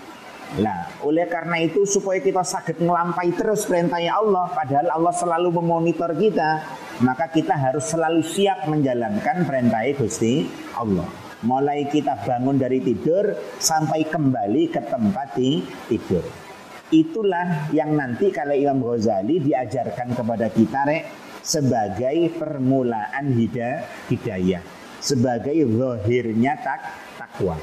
Nah, 0.52 0.84
oleh 1.00 1.24
karena 1.32 1.64
itu 1.64 1.88
supaya 1.88 2.20
kita 2.20 2.44
sakit 2.44 2.84
melampai 2.84 3.32
terus 3.32 3.64
perintahnya 3.64 4.20
Allah, 4.20 4.52
padahal 4.52 4.92
Allah 4.92 5.14
selalu 5.16 5.48
memonitor 5.48 6.12
kita, 6.12 6.60
maka 7.00 7.32
kita 7.32 7.56
harus 7.56 7.88
selalu 7.88 8.20
siap 8.20 8.68
menjalankan 8.68 9.48
perintah 9.48 9.80
Gusti 9.96 10.44
Allah. 10.76 11.08
Mulai 11.48 11.88
kita 11.88 12.20
bangun 12.28 12.60
dari 12.60 12.84
tidur 12.84 13.32
sampai 13.56 14.04
kembali 14.04 14.68
ke 14.68 14.80
tempat 14.92 15.40
tidur. 15.88 16.24
Itulah 16.92 17.72
yang 17.72 17.96
nanti 17.96 18.28
kalau 18.28 18.52
Imam 18.52 18.84
Ghazali 18.84 19.40
diajarkan 19.40 20.12
kepada 20.12 20.52
kita 20.52 20.84
rek 20.84 21.21
sebagai 21.42 22.30
permulaan 22.38 23.34
hidayah, 23.34 24.62
sebagai 25.02 25.66
zahirnya 25.66 26.54
tak 26.62 26.80
takwa. 27.18 27.58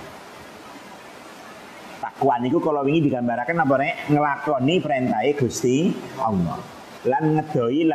Takwa 2.00 2.36
niku 2.40 2.60
kalau 2.64 2.84
ingin 2.88 3.12
digambarkan 3.12 3.60
apa 3.60 3.76
nek 3.80 3.96
ngelakoni 4.12 4.76
perintah 4.80 5.24
Gusti 5.36 5.92
Allah. 6.20 6.60
Lan 7.08 7.40
ngedoi 7.40 7.88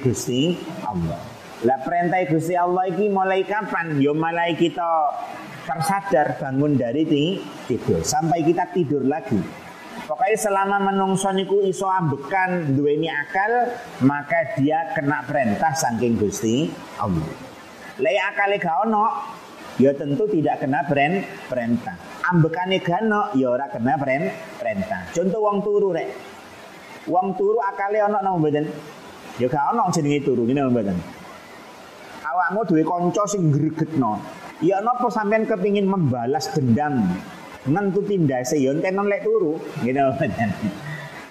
Gusti 0.00 0.56
Allah. 0.84 1.20
Lah 1.64 1.78
perintah 1.80 2.20
Gusti 2.28 2.52
Allah 2.56 2.88
iki 2.92 3.08
mulai 3.08 3.44
kapan? 3.44 3.96
Yo 3.96 4.12
ya 4.12 4.20
mulai 4.20 4.52
kita 4.52 5.16
tersadar 5.64 6.36
bangun 6.36 6.76
dari 6.76 7.08
tidur 7.64 8.04
sampai 8.04 8.44
kita 8.44 8.68
tidur 8.76 9.00
lagi. 9.08 9.63
Pokoknya 10.04 10.36
selama 10.36 10.92
menungso 10.92 11.32
niku 11.32 11.64
iso 11.64 11.88
ambekan 11.88 12.76
duweni 12.76 13.08
akal, 13.08 13.72
maka 14.04 14.52
dia 14.60 14.92
kena 14.92 15.24
perintah 15.24 15.72
saking 15.72 16.20
Gusti 16.20 16.68
Allah. 17.00 17.24
Lei 18.04 18.20
akale 18.20 18.60
gak 18.60 18.84
ono, 18.84 19.08
ya 19.80 19.96
tentu 19.96 20.28
tidak 20.28 20.60
kena 20.60 20.84
brand 20.84 21.24
perintah. 21.48 21.96
Ambekane 22.28 22.84
gano 22.84 23.32
ya 23.32 23.48
ora 23.48 23.64
kena 23.72 23.96
brand 23.96 24.28
perintah. 24.60 25.08
Contoh 25.16 25.40
wong 25.40 25.64
turu 25.64 25.96
rek. 25.96 26.08
Wong 27.08 27.32
turu 27.40 27.56
akale 27.64 28.04
ana 28.04 28.20
nang 28.20 28.44
mboten? 28.44 28.68
Ya 29.40 29.48
gak 29.48 29.72
ana 29.72 29.88
jenenge 29.88 30.20
turu 30.20 30.44
ngene 30.44 30.68
mboten. 30.68 31.00
Awakmu 32.28 32.60
duwe 32.68 32.84
kanca 32.84 33.24
sing 33.24 33.48
gregetno. 33.48 34.20
Ya 34.60 34.84
napa 34.84 35.08
sampean 35.08 35.48
kepingin 35.48 35.88
membalas 35.88 36.52
dendam? 36.52 37.08
Nentu 37.64 38.00
tindase 38.04 38.60
ya 38.60 38.76
enten 38.76 39.00
lek 39.08 39.24
turu, 39.24 39.56
ngene 39.80 40.00
mboten. 40.12 40.50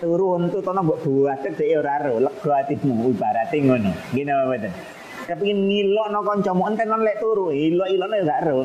Turu 0.01 0.35
untuk 0.35 0.65
tono 0.65 0.81
mbok 0.81 1.05
buat 1.05 1.45
dhek 1.45 1.77
ora 1.77 1.95
ro, 2.01 2.17
lega 2.19 2.51
atimu 2.65 3.13
ibarate 3.13 3.57
ngono. 3.61 3.91
Ngene 4.11 4.31
mboten 4.33 4.73
kepingin 5.23 5.59
ngilok 5.69 6.07
no 6.09 6.19
kancamu 6.25 6.63
enten 6.73 6.89
lek 7.05 7.21
turu. 7.21 7.53
Ilok 7.53 7.87
ilok 7.93 8.07
no 8.09 8.15
gak 8.25 8.41
ro 8.49 8.59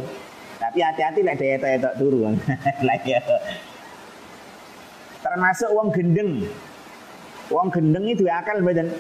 tapi 0.59 0.83
hati-hati 0.83 1.23
lek 1.23 1.39
daya 1.39 1.79
tak 1.79 1.95
turu 2.03 2.35
lah 2.87 2.99
ya 3.07 3.23
termasuk 5.23 5.71
uang 5.71 5.95
gendeng. 5.95 6.43
Uang 7.49 7.71
gendeng 7.71 8.05
itu 8.11 8.27
akal 8.27 8.61
badan 8.61 8.91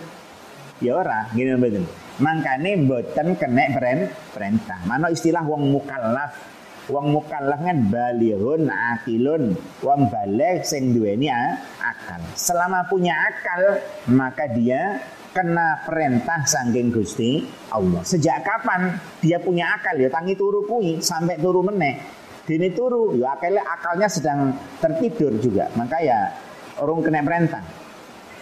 ya 0.79 0.95
ora 0.95 1.27
badan 1.35 1.85
makanya 2.19 2.71
mboten 2.79 3.27
kena 3.39 3.65
brand 3.75 4.03
perintah 4.35 4.79
mana 4.87 5.11
istilah 5.11 5.43
uang 5.43 5.75
mukallaf 5.75 6.35
Wong 6.89 7.13
mukallaf 7.13 7.61
kan 7.61 7.93
balihun 7.93 8.73
akilun 8.73 9.53
wong 9.85 10.01
balik 10.09 10.65
sing 10.65 10.97
duweni 10.97 11.29
akal. 11.29 12.25
Selama 12.33 12.89
punya 12.89 13.13
akal 13.13 13.85
maka 14.09 14.49
dia 14.49 14.97
kena 15.37 15.85
perintah 15.85 16.49
sangking 16.49 16.89
Gusti 16.89 17.45
Allah. 17.77 18.01
Sejak 18.09 18.41
kapan 18.41 18.97
dia 19.21 19.37
punya 19.37 19.77
akal 19.77 20.01
ya 20.01 20.09
tangi 20.09 20.33
turu 20.33 20.65
kui 20.65 20.97
sampai 21.05 21.37
turu 21.37 21.61
meneh. 21.61 22.01
Dini 22.49 22.73
turu 22.73 23.13
ya 23.21 23.37
akalnya 23.37 23.69
akalnya 23.69 24.09
sedang 24.09 24.57
tertidur 24.81 25.37
juga. 25.45 25.69
Maka 25.77 26.01
ya 26.01 26.33
orang 26.81 27.05
kena 27.05 27.21
perintah. 27.21 27.65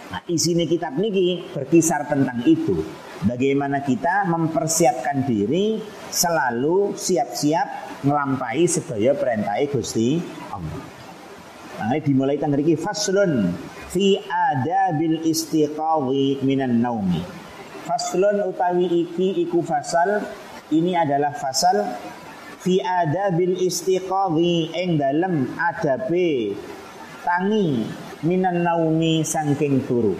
Nah, 0.07 0.23
isi 0.23 0.55
kitab 0.55 0.95
niki 0.95 1.51
berkisar 1.51 2.07
tentang 2.07 2.39
itu. 2.47 2.79
Bagaimana 3.27 3.83
kita 3.83 4.23
mempersiapkan 4.29 5.27
diri 5.27 5.83
selalu 6.07 6.95
siap-siap 6.95 7.86
melampai 8.05 8.69
sedaya 8.69 9.17
perintah 9.17 9.57
Gusti 9.69 10.21
Allah. 10.53 10.97
Nah, 11.77 11.93
dimulai 12.01 12.41
tanggal 12.41 12.65
ini 12.65 12.73
faslun 12.73 13.53
fi 13.93 14.17
adabil 14.17 15.21
istiqadhi 15.29 16.41
minan 16.41 16.81
naumi. 16.81 17.21
Faslun 17.85 18.43
utawi 18.49 19.07
iki 19.07 19.45
iku 19.45 19.61
fasal 19.61 20.25
ini 20.73 20.97
adalah 20.97 21.37
fasal 21.37 21.85
fi 22.59 22.81
adabil 22.81 23.61
istiqadhi 23.61 24.73
ing 24.73 24.97
dalem 24.97 25.53
adabe 25.55 26.57
tangi 27.21 27.85
minan 28.25 28.65
naumi 28.65 29.21
sangking 29.21 29.85
turu. 29.85 30.17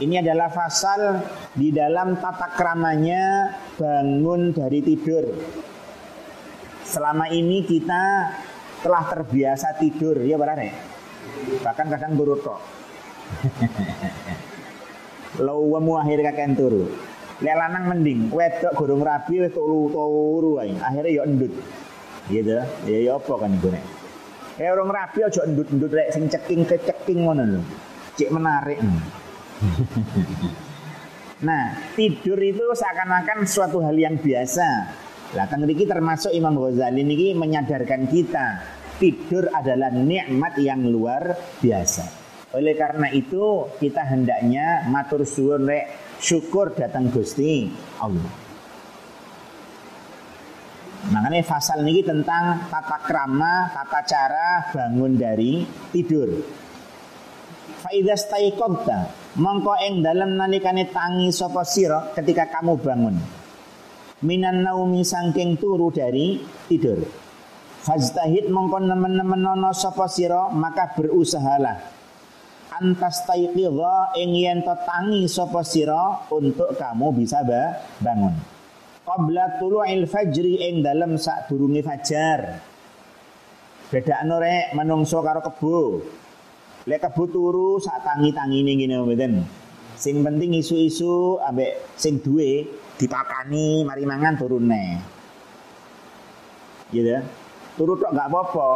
Ini 0.00 0.26
adalah 0.26 0.50
fasal 0.50 1.22
di 1.54 1.70
dalam 1.70 2.18
tata 2.18 2.50
kramanya 2.56 3.52
bangun 3.78 4.50
dari 4.50 4.80
tidur. 4.82 5.24
Selama 6.90 7.30
ini 7.30 7.62
kita 7.62 8.34
telah 8.82 9.04
terbiasa 9.06 9.78
tidur, 9.78 10.18
ya 10.26 10.34
benar 10.34 10.58
ya? 10.58 10.74
Bahkan 11.62 11.86
kadang 11.86 12.18
buruk 12.18 12.42
kok. 12.42 12.58
Lawamu 15.38 15.94
akhir 16.02 16.18
kakek 16.26 16.58
turu. 16.58 16.90
Lek 17.40 17.56
lanang 17.56 17.88
mending, 17.88 18.28
wedok 18.34 18.76
gorong 18.76 19.06
rabi 19.06 19.40
wis 19.40 19.54
turu 19.54 19.88
turu 19.88 20.60
ae. 20.60 20.74
Akhire 20.76 21.14
ya 21.14 21.22
endut. 21.24 21.54
Gitu. 22.26 22.58
Ya 22.84 22.98
ya 23.00 23.16
apa 23.16 23.32
kan 23.38 23.54
iku 23.54 23.70
nek. 23.70 23.84
Eh 24.60 24.68
orang 24.68 24.92
rabi 24.92 25.24
aja 25.24 25.40
endut-endut 25.48 25.88
rek 25.88 26.12
sing 26.12 26.28
ceking 26.28 26.68
keceking 26.68 27.24
ngono 27.24 27.42
lho. 27.46 27.62
Cek 28.18 28.30
menarik. 28.34 28.76
nah, 31.46 31.80
tidur 31.96 32.36
itu 32.36 32.64
seakan-akan 32.76 33.48
suatu 33.48 33.80
hal 33.80 33.96
yang 33.96 34.20
biasa. 34.20 34.68
Lah 35.30 35.46
kan 35.46 35.62
ini 35.62 35.86
termasuk 35.86 36.34
Imam 36.34 36.58
Ghazali 36.58 37.06
ini 37.06 37.38
menyadarkan 37.38 38.10
kita 38.10 38.46
tidur 38.98 39.46
adalah 39.54 39.94
nikmat 39.94 40.58
yang 40.58 40.90
luar 40.90 41.38
biasa. 41.62 42.04
Oleh 42.50 42.74
karena 42.74 43.06
itu 43.14 43.70
kita 43.78 44.02
hendaknya 44.10 44.90
matur 44.90 45.22
suwun 45.22 45.70
rek 45.70 46.18
syukur 46.18 46.74
datang 46.74 47.06
Gusti 47.14 47.70
Allah. 48.02 48.26
Makanya 51.14 51.40
fasal 51.46 51.80
ini 51.86 52.04
tentang 52.04 52.68
tata 52.68 52.98
krama, 53.06 53.72
tata 53.72 54.04
cara 54.04 54.68
bangun 54.68 55.16
dari 55.16 55.64
tidur. 55.94 56.28
Faidah 57.80 58.18
staiqobta 58.18 58.98
mongko 59.40 59.80
eng 59.80 60.04
dalam 60.04 60.36
nalikane 60.36 60.92
tangi 60.92 61.32
sopo 61.32 61.64
siro 61.64 62.12
ketika 62.12 62.50
kamu 62.52 62.76
bangun. 62.76 63.39
Minan 64.20 64.60
naumi 64.64 65.00
sangking 65.00 65.56
turu 65.56 65.88
dari 65.88 66.40
tidur. 66.68 67.00
Fajtahid 67.80 68.52
mongko 68.52 68.84
nemen-nemen 68.84 69.40
nono 69.40 69.72
sopo 69.72 70.04
siro 70.04 70.52
maka 70.52 70.92
berusahalah 70.92 72.00
antas 72.80 73.26
taiqidha 73.28 74.16
ing 74.16 74.32
yen 74.32 74.58
tangi 74.64 75.26
sapa 75.26 75.60
sira 75.66 76.24
untuk 76.32 76.72
kamu 76.78 77.12
bisa 77.12 77.44
ba 77.44 77.76
bangun. 78.00 78.34
Qabla 79.04 79.60
tulu'il 79.60 80.06
fajri 80.06 80.64
ing 80.70 80.80
dalem 80.80 81.18
sadurunge 81.20 81.82
fajar. 81.84 82.62
Bedakno 83.90 84.38
rek 84.38 84.72
menungso 84.78 85.18
karo 85.20 85.42
kebo. 85.42 85.76
Lek 86.86 87.02
kebo 87.02 87.22
turu 87.28 87.70
sak 87.82 88.06
tangi-tangine 88.06 88.78
ngene 88.78 88.96
mboten. 89.02 89.32
Sing 90.00 90.24
penting 90.24 90.56
isu-isu 90.56 91.42
ambek 91.42 91.92
sing 91.98 92.22
duwe 92.24 92.64
dipakani 93.00 93.88
mari 93.88 94.04
mangan 94.04 94.36
turune. 94.36 94.84
Gitu. 96.92 97.16
Turu 97.80 97.96
tok 97.96 98.12
gak 98.12 98.28
apa-apa. 98.28 98.68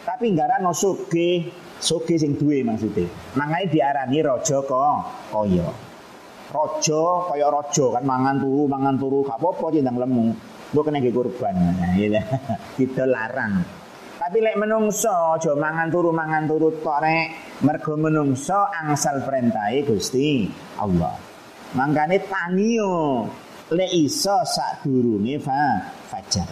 Tapi 0.00 0.32
nggak 0.32 0.64
no 0.64 0.72
suge 0.72 1.52
Soge 1.80 2.20
sing 2.20 2.36
duwe 2.36 2.60
maksudnya. 2.60 3.08
Makanya 3.40 3.72
diarani 3.72 4.20
rojo 4.20 4.60
kok 4.68 4.96
kaya. 5.32 5.68
Rojo 6.52 7.02
kaya 7.32 7.48
rojo 7.48 7.84
kan 7.96 8.04
mangan 8.04 8.36
turu 8.36 8.68
mangan 8.68 8.94
turu 9.00 9.24
gak 9.24 9.40
apa-apa 9.40 9.66
cindang 9.72 9.96
lemu. 9.96 10.28
Gue 10.76 10.82
kena 10.84 11.00
ge 11.00 11.08
kurban. 11.08 11.56
Gitu. 11.96 12.20
Kita 12.84 13.08
larang. 13.08 13.64
Tapi 14.20 14.44
lek 14.44 14.60
menungso 14.60 15.40
aja 15.40 15.56
mangan 15.56 15.88
turu 15.88 16.12
mangan 16.12 16.44
turu 16.44 16.68
tok 16.84 17.00
rek. 17.00 17.28
Mergo 17.64 17.96
menungso 17.96 18.60
angsal 18.68 19.24
perintahe 19.24 19.80
Gusti 19.88 20.44
Allah. 20.76 21.16
Mangkane 21.72 22.20
tanio 22.28 23.24
lek 23.70 23.90
iso 23.94 24.42
sak 24.42 24.82
durunge 24.82 25.38
fa 25.38 25.78
fajar. 26.10 26.50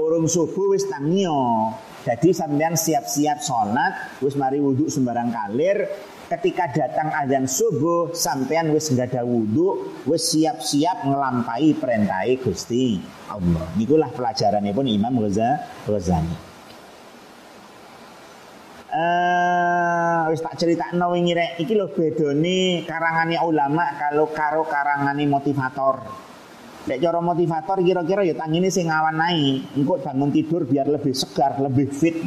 Urung 0.00 0.30
subuh 0.30 0.72
wis 0.72 0.86
tangio. 0.88 1.74
Jadi 2.00 2.32
sampean 2.32 2.80
siap-siap 2.80 3.44
sholat, 3.44 4.16
wis 4.24 4.32
mari 4.32 4.56
wudhu 4.56 4.88
sembarang 4.88 5.28
kalir. 5.28 5.84
Ketika 6.30 6.70
datang 6.72 7.12
azan 7.12 7.44
subuh, 7.44 8.14
sampean 8.16 8.72
wis 8.72 8.88
nggak 8.88 9.12
ada 9.12 9.22
wudhu, 9.26 10.00
wis 10.08 10.32
siap-siap 10.32 11.04
ngelampai 11.04 11.76
perintai 11.76 12.40
Gusti 12.40 12.96
Allah. 13.28 13.68
Itulah 13.76 14.08
pelajarannya 14.14 14.72
pun 14.72 14.86
Imam 14.88 15.20
Ghazali. 15.20 16.49
Eh, 18.90 20.20
wis 20.34 20.42
tak 20.42 20.58
cerita 20.58 20.90
wingi 20.90 21.30
rek, 21.30 21.62
iki 21.62 21.78
lho 21.78 21.94
bedone 21.94 22.82
karangane 22.82 23.38
ulama 23.38 23.86
kalau 23.94 24.34
karo 24.34 24.66
karangane 24.66 25.30
motivator. 25.30 26.02
Lek 26.90 26.98
cara 26.98 27.22
motivator 27.22 27.78
kira-kira 27.86 28.26
ya 28.26 28.34
tangine 28.34 28.66
sing 28.66 28.90
awan 28.90 29.14
naik, 29.14 29.78
engko 29.78 30.02
bangun 30.02 30.34
tidur 30.34 30.66
biar 30.66 30.90
lebih 30.90 31.14
segar, 31.14 31.62
lebih 31.62 31.86
fit. 31.94 32.18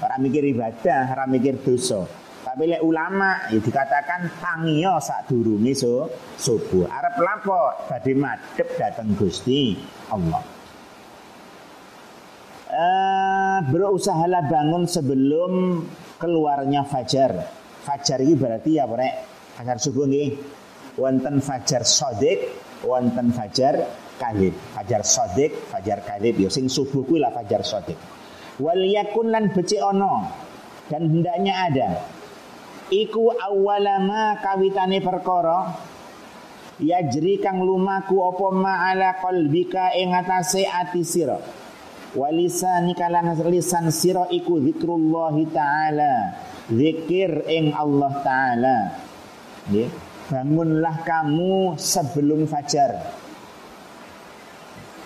Ora 0.00 0.16
mikir 0.16 0.40
ibadah, 0.56 1.12
ora 1.12 1.28
mikir 1.28 1.60
dosa. 1.60 2.08
Tapi 2.40 2.72
lek 2.72 2.80
ulama 2.80 3.52
ya 3.52 3.60
dikatakan 3.60 4.40
tangiyo 4.40 4.96
sak 4.96 5.28
durunge 5.28 5.76
so, 5.76 6.08
subuh. 6.40 6.88
Arep 6.88 7.20
lapo 7.20 7.84
badhe 7.84 8.16
madhep 8.16 8.80
dateng 8.80 9.12
Gusti 9.12 9.76
Allah. 10.08 10.51
Uh, 12.72 13.60
berusahalah 13.68 14.48
bangun 14.48 14.88
sebelum 14.88 15.84
keluarnya 16.16 16.88
fajar. 16.88 17.44
Fajar 17.84 18.24
ini 18.24 18.32
berarti 18.32 18.80
ya, 18.80 18.88
Rek. 18.88 19.14
Fajar 19.60 19.76
subuh 19.76 20.08
nggih. 20.08 20.40
Wonten 20.96 21.44
fajar 21.44 21.84
sodik, 21.84 22.48
wonten 22.80 23.28
fajar 23.36 23.76
kalib. 24.16 24.56
Fajar 24.72 25.04
sodik, 25.04 25.52
fajar 25.68 26.00
kalib. 26.00 26.40
Ya 26.40 26.48
sing 26.48 26.72
subuh 26.72 27.04
kuwi 27.04 27.20
lah 27.20 27.28
fajar 27.36 27.60
sodik. 27.60 28.00
Wal 28.56 28.88
yakun 28.88 29.28
lan 29.28 29.52
becik 29.52 29.80
ono 29.84 30.32
dan 30.88 31.12
hendaknya 31.12 31.54
ada. 31.68 31.88
Iku 32.88 33.36
awalama 33.36 34.40
kawitane 34.40 35.04
perkara 35.04 35.76
yajri 36.80 37.36
kang 37.36 37.60
lumaku 37.60 38.16
apa 38.20 38.48
ma'ala 38.48 39.20
qalbika 39.20 39.92
ing 39.92 40.16
atase 40.16 40.64
ati 40.64 41.04
sira. 41.04 41.61
Walisani 42.12 42.92
kalan 42.92 43.32
lisan 43.48 43.88
sira 43.88 44.28
iku 44.28 44.60
zikrullah 44.60 45.32
taala. 45.48 46.36
Zikir 46.68 47.48
ing 47.48 47.72
Allah 47.72 48.12
taala. 48.20 48.76
Nggih. 49.72 49.88
Bangunlah 50.28 51.04
kamu 51.04 51.76
sebelum 51.76 52.44
fajar. 52.48 52.92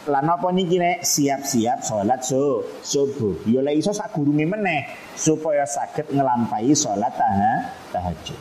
Lan 0.07 0.27
apa 0.31 0.55
niki 0.55 0.79
nek 0.79 1.03
siap-siap 1.03 1.83
salat 1.83 2.23
so, 2.23 2.63
subuh. 2.83 3.43
Ya 3.43 3.59
lek 3.59 3.83
iso 3.83 3.91
sak 3.91 4.15
gurunge 4.15 4.47
meneh 4.47 4.87
supaya 5.19 5.67
saged 5.67 6.15
ngelampahi 6.15 6.71
salat 6.79 7.11
taha, 7.19 7.55
tahajud. 7.91 8.39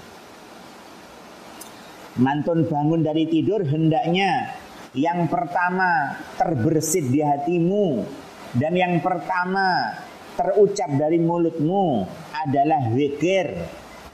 Mantun 2.22 2.70
bangun 2.70 3.02
dari 3.02 3.26
tidur 3.26 3.66
hendaknya 3.66 4.54
yang 4.94 5.26
pertama 5.26 6.22
terbersit 6.38 7.10
di 7.10 7.20
hatimu 7.26 8.06
dan 8.56 8.74
yang 8.76 9.04
pertama 9.04 9.92
terucap 10.40 10.88
dari 10.96 11.20
mulutmu 11.20 12.08
adalah 12.32 12.92
zikir 12.96 13.52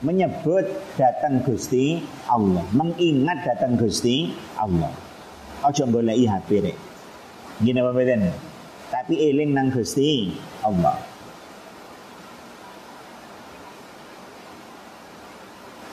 menyebut 0.01 0.65
datang 0.97 1.45
Gusti 1.45 2.01
Allah, 2.25 2.65
mengingat 2.73 3.45
datang 3.45 3.77
Gusti 3.77 4.33
Allah. 4.57 4.89
Ojo 5.61 5.85
goleki 5.93 6.25
HP 6.25 6.49
rek. 6.65 6.77
Gini 7.61 7.77
apa 7.77 7.93
beden? 7.93 8.33
Tapi 8.89 9.13
eling 9.29 9.53
nang 9.53 9.69
Gusti 9.69 10.33
Allah. 10.65 10.97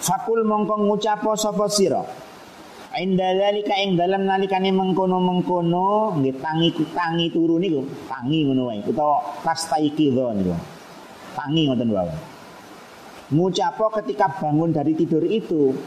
Fakul 0.01 0.41
mongko 0.49 0.89
ngucapo 0.89 1.37
sapa 1.37 1.69
sira. 1.69 2.01
Inda 2.99 3.31
dalika 3.31 3.79
ing 3.79 3.95
dalam 3.95 4.27
nalikane 4.27 4.75
mengkono-mengkono 4.75 6.19
nggih 6.19 6.35
tangi 6.43 6.75
tangi 6.91 7.31
turu 7.31 7.63
niku, 7.63 7.87
tangi 8.11 8.43
ngono 8.43 8.75
wae 8.75 8.83
utawa 8.83 9.23
tastaikidho 9.47 10.35
niku. 10.35 10.55
Tangi 11.39 11.71
ngoten 11.71 11.95
wae. 11.95 12.11
Ngucapo 13.31 13.87
ketika 14.03 14.27
bangun 14.43 14.75
dari 14.75 14.99
tidur 14.99 15.23
itu 15.23 15.79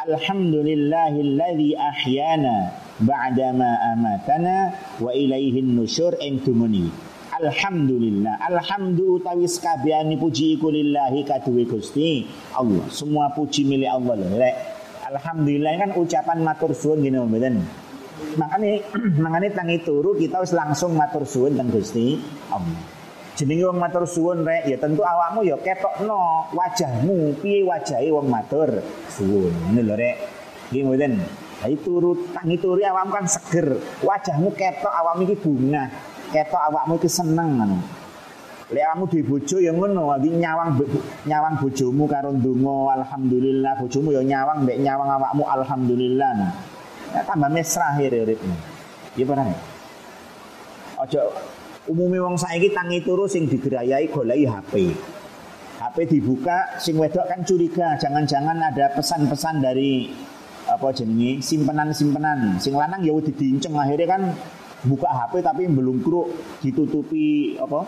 Alhamdulillahilladzi 0.00 1.76
ahyana 1.78 2.74
ba'dama 2.98 3.94
amatana 3.94 4.74
wa 4.98 5.14
ilaihin 5.14 5.78
nusyur 5.78 6.18
ing 6.18 6.42
dumuni. 6.42 6.90
Alhamdulillah. 7.30 8.42
Alhamdu 8.42 9.22
utawi 9.22 9.46
sekabehane 9.46 10.18
puji 10.18 10.58
iku 10.58 10.74
lillahi 10.74 11.22
kaduwe 11.22 11.62
Gusti 11.62 12.26
Allah. 12.58 12.90
Semua 12.90 13.30
puji 13.30 13.62
milik 13.62 13.86
Allah 13.86 14.18
lho. 14.18 14.50
Alhamdulillah 15.10 15.74
kan 15.74 15.90
ucapan 15.98 16.38
matur 16.46 16.70
suwun 16.70 17.02
gini 17.02 17.18
mboten. 17.18 17.58
Makanya 18.38 18.78
makanya 19.26 19.58
tangi 19.58 19.82
turu 19.82 20.14
kita 20.14 20.38
harus 20.38 20.54
langsung 20.54 20.94
matur 20.94 21.26
suwun 21.26 21.58
teng 21.58 21.66
Gusti 21.66 22.14
Allah. 22.46 22.78
Jenenge 23.34 23.66
wong 23.66 23.78
matur 23.82 24.06
suwun 24.06 24.46
rek 24.46 24.70
ya 24.70 24.78
tentu 24.78 25.02
awakmu 25.02 25.42
ya 25.42 25.58
ketokno 25.58 26.46
wajahmu 26.54 27.42
piye 27.42 27.66
wajahe 27.66 28.06
wong 28.14 28.30
matur 28.30 28.70
suwun. 29.10 29.50
Ngono 29.50 29.82
lho 29.82 29.94
rek. 29.98 30.16
Nggih 30.70 30.82
mboten. 30.86 31.12
Jadi 31.58 31.76
turu 31.82 32.10
tangi 32.30 32.56
turu 32.62 32.78
awakmu 32.78 33.10
kan 33.10 33.26
seger, 33.26 33.82
wajahmu 34.06 34.54
ketok 34.54 34.94
awakmu 34.94 35.26
iki 35.26 35.36
bunga 35.42 35.90
ketok 36.30 36.62
awakmu 36.70 37.02
itu 37.02 37.10
seneng 37.10 37.58
ngono. 37.58 37.99
Lek 38.70 38.86
awakmu 38.86 39.10
duwe 39.10 39.22
bojo 39.26 39.58
ya 39.58 39.74
ngono, 39.74 40.14
nyawang 40.14 40.78
nyawang 41.26 41.54
bojomu 41.58 42.06
karo 42.06 42.30
ndonga 42.30 43.02
alhamdulillah, 43.02 43.74
bojomu 43.82 44.14
ya 44.14 44.22
nyawang 44.22 44.62
mbek 44.62 44.78
nyawang 44.78 45.10
awakmu 45.10 45.42
alhamdulillah. 45.42 46.30
Ya, 47.10 47.26
tambah 47.26 47.50
mesra 47.50 47.98
akhir 47.98 48.14
uripmu. 48.14 48.54
Ya 49.18 49.26
pernah. 49.26 49.50
Ojo 51.02 51.20
umumnya 51.90 52.22
wong 52.22 52.38
saiki 52.38 52.70
tangi 52.70 53.02
turu 53.02 53.26
sing 53.26 53.50
digerayai 53.50 54.06
goleki 54.06 54.46
HP. 54.46 54.72
HP 55.82 55.96
dibuka 56.06 56.78
sing 56.78 56.94
wedok 56.94 57.26
kan 57.26 57.42
curiga, 57.42 57.98
jangan-jangan 57.98 58.70
ada 58.70 58.94
pesan-pesan 58.94 59.66
dari 59.66 60.14
apa 60.70 60.94
jenenge 60.94 61.42
simpenan-simpenan. 61.42 62.62
Sing 62.62 62.78
lanang 62.78 63.02
ya 63.02 63.18
didinceng 63.18 63.74
akhirnya 63.74 64.06
kan 64.06 64.22
buka 64.86 65.10
HP 65.10 65.42
tapi 65.42 65.66
belum 65.66 66.06
keruk 66.06 66.30
ditutupi 66.62 67.58
apa 67.58 67.82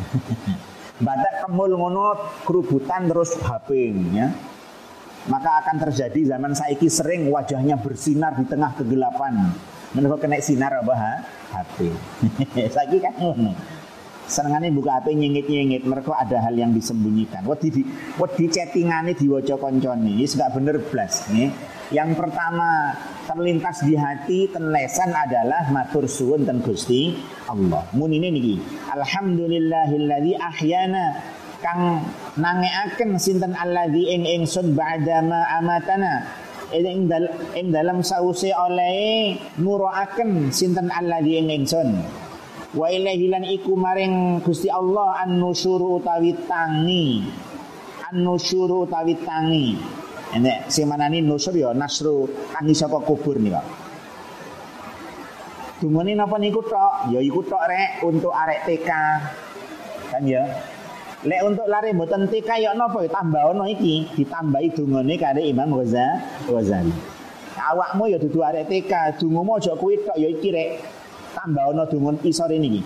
badak 1.06 1.46
kemul 1.46 1.72
ngono 1.74 2.04
kerubutan 2.46 3.10
terus 3.10 3.34
HP 3.38 3.92
ya. 4.14 4.28
Maka 5.22 5.62
akan 5.62 5.76
terjadi 5.86 6.34
zaman 6.34 6.50
saiki 6.50 6.90
sering 6.90 7.30
wajahnya 7.30 7.78
bersinar 7.78 8.34
di 8.34 8.42
tengah 8.42 8.74
kegelapan. 8.74 9.54
Menurut 9.94 10.18
kena 10.18 10.42
sinar 10.42 10.74
apa 10.82 10.94
ha? 10.98 11.14
HP 11.54 11.94
saiki 12.74 12.98
kan 12.98 13.14
ngono. 13.18 13.54
Senengane 14.26 14.74
buka 14.74 14.98
HP 14.98 15.14
nyengit-nyengit. 15.14 15.86
Mereka 15.86 16.10
ada 16.14 16.42
hal 16.42 16.58
yang 16.58 16.74
disembunyikan. 16.74 17.46
Wedi 17.46 17.68
di 17.70 17.82
wedi 18.18 18.50
chattingane 18.50 19.14
diwaca 19.14 19.54
koncone. 19.58 20.18
Wis 20.18 20.34
gak 20.34 20.58
bener 20.58 20.82
blas 20.90 21.30
nih 21.30 21.50
yang 21.90 22.14
pertama 22.14 22.94
terlintas 23.26 23.82
di 23.82 23.98
hati 23.98 24.46
tenlesan 24.52 25.10
adalah 25.10 25.66
matur 25.74 26.06
suwun 26.06 26.46
ten 26.46 26.62
Gusti 26.62 27.16
Allah. 27.50 27.82
Mun 27.96 28.14
ini 28.14 28.28
niki. 28.30 28.54
Alhamdulillahilladzi 28.92 30.32
ahyana 30.38 31.18
kang 31.58 32.06
nangeaken 32.38 33.18
sinten 33.18 33.56
alladzi 33.58 34.14
ing 34.14 34.22
ingsun 34.28 34.78
ba'da 34.78 35.24
ma 35.26 35.42
amatana. 35.58 36.22
Ing, 36.72 37.04
dal 37.04 37.28
ing 37.52 37.68
dalam 37.68 38.00
sause 38.00 38.48
oleh 38.48 39.36
nuroaken 39.60 40.48
sinten 40.48 40.88
alladzi 40.88 41.32
ing 41.36 41.48
ingsun. 41.52 41.88
Wa 42.72 42.88
ilaihi 42.88 43.28
lan 43.28 43.44
iku 43.44 43.76
maring 43.76 44.40
Gusti 44.40 44.72
Allah 44.72 45.20
an-nusyuru 45.28 46.00
utawi 46.00 46.32
tangi. 46.48 47.28
An-nusyuru 48.08 48.88
utawi 48.88 49.12
tangi. 49.20 49.76
Enek 50.32 50.72
sing 50.72 50.88
manani 50.88 51.20
nusur 51.20 51.52
ya 51.52 51.76
nasru 51.76 52.24
tangi 52.56 52.72
saka 52.72 53.04
kubur 53.04 53.36
nih 53.36 53.52
Pak. 53.52 53.66
Dungane 55.84 56.16
napa 56.16 56.40
niku 56.40 56.64
tok? 56.64 57.12
Ya 57.12 57.20
iku 57.20 57.44
tok 57.44 57.60
rek 57.68 58.00
untuk 58.06 58.32
arek 58.32 58.64
TK. 58.64 58.90
Kan 60.08 60.24
ya. 60.24 60.46
Lek 61.26 61.42
untuk 61.42 61.66
lari 61.68 61.92
mboten 61.92 62.30
TK 62.32 62.48
ya 62.64 62.70
napa 62.72 63.04
ya 63.04 63.10
tambah 63.12 63.52
ono 63.52 63.68
iki, 63.68 64.08
ditambahi 64.16 64.72
dungane 64.72 65.18
kare 65.20 65.42
Imam 65.44 65.74
Ghazali. 65.76 66.94
Awakmu 67.52 68.08
ya 68.08 68.16
dudu 68.16 68.40
arek 68.40 68.70
TK, 68.72 69.20
dungomu 69.20 69.60
aja 69.60 69.76
kuwi 69.76 70.00
tok 70.00 70.16
ya 70.16 70.32
iki 70.32 70.48
rek. 70.48 70.70
Tambah 71.36 71.76
ono 71.76 71.84
dungon 71.90 72.16
isore 72.24 72.56
niki. 72.56 72.80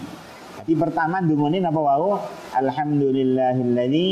Jadi 0.64 0.72
pertama 0.74 1.22
dungane 1.22 1.62
napa 1.62 1.78
wau? 1.78 2.16
Alhamdulillahilladzi 2.56 4.06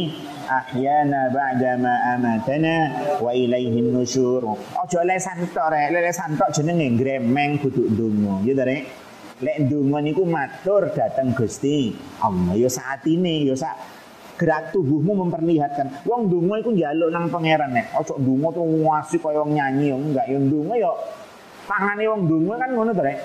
ahyana 0.44 1.33
ba'da 1.33 1.80
ma 1.80 1.94
amatana 2.16 2.74
wa 3.20 3.30
ilaihi 3.33 3.80
nusyur. 3.80 4.44
Aja 4.76 5.00
lesan 5.04 5.48
tok 5.50 5.72
rek, 5.72 5.88
lesan 5.92 6.37
tok 6.37 6.52
jenenge 6.52 6.92
gremeng 7.00 7.59
kudu 7.61 7.88
ndonga. 7.90 8.44
Ya 8.44 8.52
ta 8.54 8.64
rek. 8.68 8.83
Lek 9.42 9.57
ndonga 9.66 9.98
niku 10.04 10.22
matur 10.28 10.92
dateng 10.94 11.35
Gusti 11.35 11.90
Allah. 12.22 12.54
Ya 12.54 12.70
saat 12.70 13.02
ini 13.09 13.48
ya 13.48 13.59
sak 13.59 13.76
gerak 14.38 14.70
tubuhmu 14.70 15.26
memperlihatkan. 15.26 16.07
Wong 16.07 16.30
ndonga 16.30 16.62
iku 16.62 16.70
njaluk 16.70 17.11
nang 17.11 17.28
pangeran 17.33 17.74
nek. 17.74 17.90
Aja 17.96 18.14
ndonga 18.14 18.48
tuh 18.54 18.64
ngasih 18.64 19.18
kaya 19.18 19.42
wong 19.42 19.52
nyanyi 19.57 19.90
enggak 19.90 20.26
ya 20.30 20.38
ndonga 20.38 20.74
ya 20.78 20.90
tangane 21.66 22.04
wong 22.07 22.20
ndonga 22.30 22.54
kan 22.61 22.70
ngono 22.72 22.90
to 22.94 23.02
rek. 23.02 23.18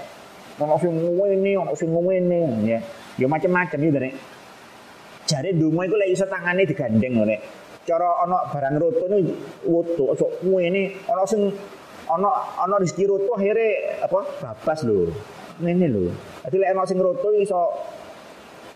Ono 0.60 0.76
sing 0.76 0.92
ngene, 0.92 1.52
ono 1.56 1.72
sing 1.72 1.88
ngene 1.88 2.68
ya. 2.68 2.80
Ya 3.16 3.28
macam-macam 3.32 3.80
ya 3.80 4.00
rek. 4.00 4.16
Jare 5.30 5.54
donga 5.54 5.86
iku 5.86 5.94
lek 5.94 6.10
iso 6.10 6.26
tangane 6.26 6.66
digandeng 6.66 7.22
lho 7.22 7.38
Cara 7.86 8.22
ana 8.26 8.50
barang 8.50 8.76
roto 8.82 9.06
ini 9.10 9.30
woto, 9.66 10.14
aja 10.14 10.26
ini 10.46 10.94
ana 11.06 11.26
sing 11.26 11.54
ana 12.10 12.30
ana 12.58 12.82
rezeki 12.82 13.06
roto 13.06 13.38
akhire 13.38 13.98
apa 14.02 14.20
babas 14.42 14.80
lho. 14.90 15.14
Ngene 15.62 15.86
lho. 15.86 16.10
Dadi 16.42 16.58
lek 16.58 16.70
ana 16.74 16.84
sing 16.90 16.98
roto 16.98 17.30
iso 17.38 17.62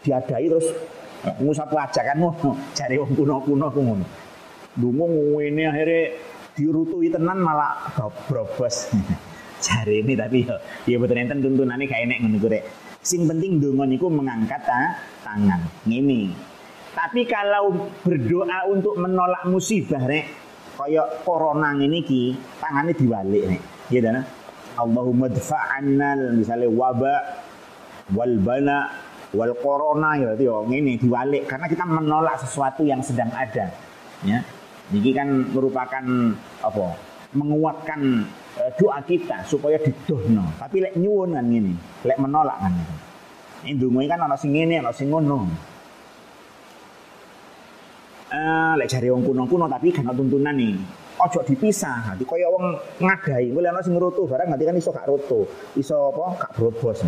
diadai 0.05 0.45
terus 0.45 0.67
ngusapu 1.41 1.73
ajakanmu 1.73 2.29
jare 2.77 3.01
wong 3.01 3.17
kuno-kuno 3.17 3.65
ku 3.73 3.81
ngono. 3.81 4.05
Dungo 4.77 5.05
ngene 5.09 5.63
akhire 5.73 5.99
dirutui 6.53 7.09
tenan 7.09 7.41
malah 7.41 7.97
brobos. 8.29 8.93
Jare 9.63 10.03
ini 10.03 10.11
tapi 10.11 10.43
ya 10.43 10.59
ya 10.83 10.99
betul 10.99 11.23
enten 11.23 11.39
tuntunane 11.39 11.87
gak 11.87 12.03
enek 12.03 12.19
ngono. 12.19 12.37
Sing 13.03 13.27
penting 13.27 13.59
donga 13.59 13.83
niku 13.83 14.07
mengangkat 14.07 14.63
ta, 14.63 14.95
tangan. 15.33 15.61
Ngene. 15.89 16.29
Tapi 16.93 17.25
kalau 17.25 17.89
berdoa 18.05 18.69
untuk 18.69 18.93
menolak 19.01 19.49
musibah 19.49 20.05
rek, 20.05 20.29
kaya 20.77 21.01
corona 21.25 21.73
ini 21.73 22.05
ki, 22.05 22.37
tangannya 22.61 22.93
diwalik 22.93 23.43
nek. 23.49 23.61
Gitu 23.89 24.09
nah. 24.13 24.25
Allahumma 24.73 25.29
dfa'anna 25.29 26.33
misalnya 26.33 26.65
wabak 26.69 27.21
wal 28.17 28.33
bala 28.41 28.89
wal 29.33 29.53
corona 29.61 30.17
ya 30.17 30.33
berarti 30.33 30.45
oh 30.49 30.65
ngene 30.65 30.97
diwalik 30.97 31.45
karena 31.45 31.69
kita 31.69 31.85
menolak 31.85 32.41
sesuatu 32.41 32.85
yang 32.85 33.01
sedang 33.01 33.29
ada. 33.33 33.73
Ya. 34.25 34.45
Ini 34.93 35.09
kan 35.17 35.29
merupakan 35.49 36.05
apa? 36.61 36.87
menguatkan 37.33 38.29
uh, 38.61 38.71
doa 38.77 39.01
kita 39.01 39.41
supaya 39.49 39.81
didohno. 39.81 40.45
Tapi 40.61 40.85
lek 40.85 40.93
nyuwun 41.01 41.33
kan 41.33 41.45
ngene, 41.49 41.73
lek 42.05 42.21
menolak 42.21 42.57
kan. 42.61 42.73
Ini 42.77 43.12
dungu 43.71 44.03
kan 44.11 44.19
ana 44.19 44.35
sing 44.35 44.51
ngene, 44.51 44.83
ana 44.83 44.91
sing 44.91 45.07
ngono. 45.07 45.47
Uh, 48.33 48.73
lek 48.81 48.89
cari 48.89 49.13
wong 49.13 49.21
kuno-kuno 49.23 49.69
tapi 49.69 49.93
kan 49.93 50.09
tuntunan 50.11 50.57
nih. 50.57 50.75
Ojo 51.21 51.45
dipisah, 51.45 52.09
nanti 52.09 52.25
kaya 52.25 52.49
wong 52.49 52.73
ngadahi, 52.97 53.53
boleh 53.53 53.69
ana 53.69 53.85
sing 53.85 53.93
roto 53.93 54.25
barang 54.25 54.49
nanti 54.49 54.65
kan 54.65 54.73
iso 54.73 54.89
gak 54.89 55.05
roto, 55.05 55.45
iso 55.77 56.09
apa 56.09 56.41
gak 56.41 56.51
brobos. 56.57 57.05